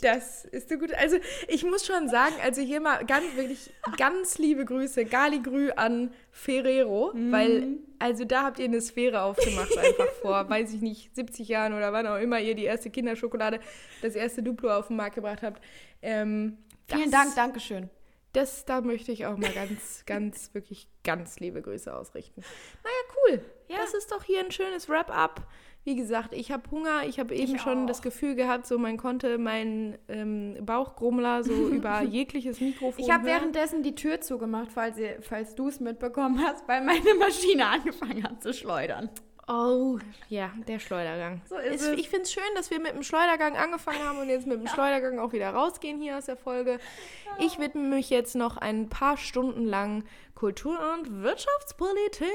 [0.01, 0.93] Das ist so gut.
[0.93, 1.17] Also
[1.47, 7.11] ich muss schon sagen, also hier mal ganz wirklich ganz liebe Grüße, Galigrü an Ferrero,
[7.13, 7.32] mm.
[7.32, 11.73] weil also da habt ihr eine Sphäre aufgemacht einfach vor, weiß ich nicht, 70 Jahren
[11.73, 13.59] oder wann auch immer ihr die erste Kinderschokolade,
[14.01, 15.61] das erste Duplo auf den Markt gebracht habt.
[16.01, 16.57] Ähm,
[16.88, 17.89] Vielen das, Dank, Dankeschön.
[18.32, 22.41] Das, da möchte ich auch mal ganz, ganz, wirklich ganz liebe Grüße ausrichten.
[22.84, 22.95] Naja,
[23.34, 23.41] cool.
[23.69, 23.78] Ja.
[23.78, 25.47] Das ist doch hier ein schönes Wrap-up.
[25.86, 27.04] Wie gesagt, ich habe Hunger.
[27.08, 31.54] Ich habe eben ich schon das Gefühl gehabt, so man konnte meinen ähm, Bauchgrummler so
[31.70, 33.04] über jegliches Mikrofon.
[33.04, 37.68] Ich habe währenddessen die Tür zugemacht, falls, falls du es mitbekommen hast, weil meine Maschine
[37.70, 39.12] angefangen hat zu schleudern.
[39.48, 41.44] Oh, ja, der Schleudergang.
[41.48, 42.00] So ist es.
[42.00, 44.66] Ich finde es schön, dass wir mit dem Schleudergang angefangen haben und jetzt mit dem
[44.66, 44.74] ja.
[44.74, 46.80] Schleudergang auch wieder rausgehen hier aus der Folge.
[47.26, 47.46] Ja.
[47.46, 52.28] Ich widme mich jetzt noch ein paar Stunden lang Kultur- und Wirtschaftspolitik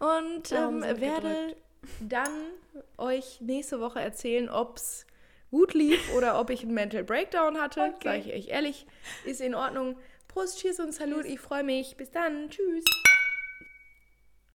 [0.00, 1.56] und ähm, werde gedrückt.
[2.00, 2.30] Dann
[2.98, 5.06] euch nächste Woche erzählen, ob es
[5.50, 7.92] gut lief oder ob ich einen Mental Breakdown hatte.
[7.96, 7.98] Okay.
[8.04, 8.86] Sage ich euch ehrlich,
[9.24, 9.96] ist in Ordnung.
[10.28, 11.24] Prost, Cheers und Salut.
[11.24, 11.96] Ich freue mich.
[11.96, 12.50] Bis dann.
[12.50, 12.84] Tschüss.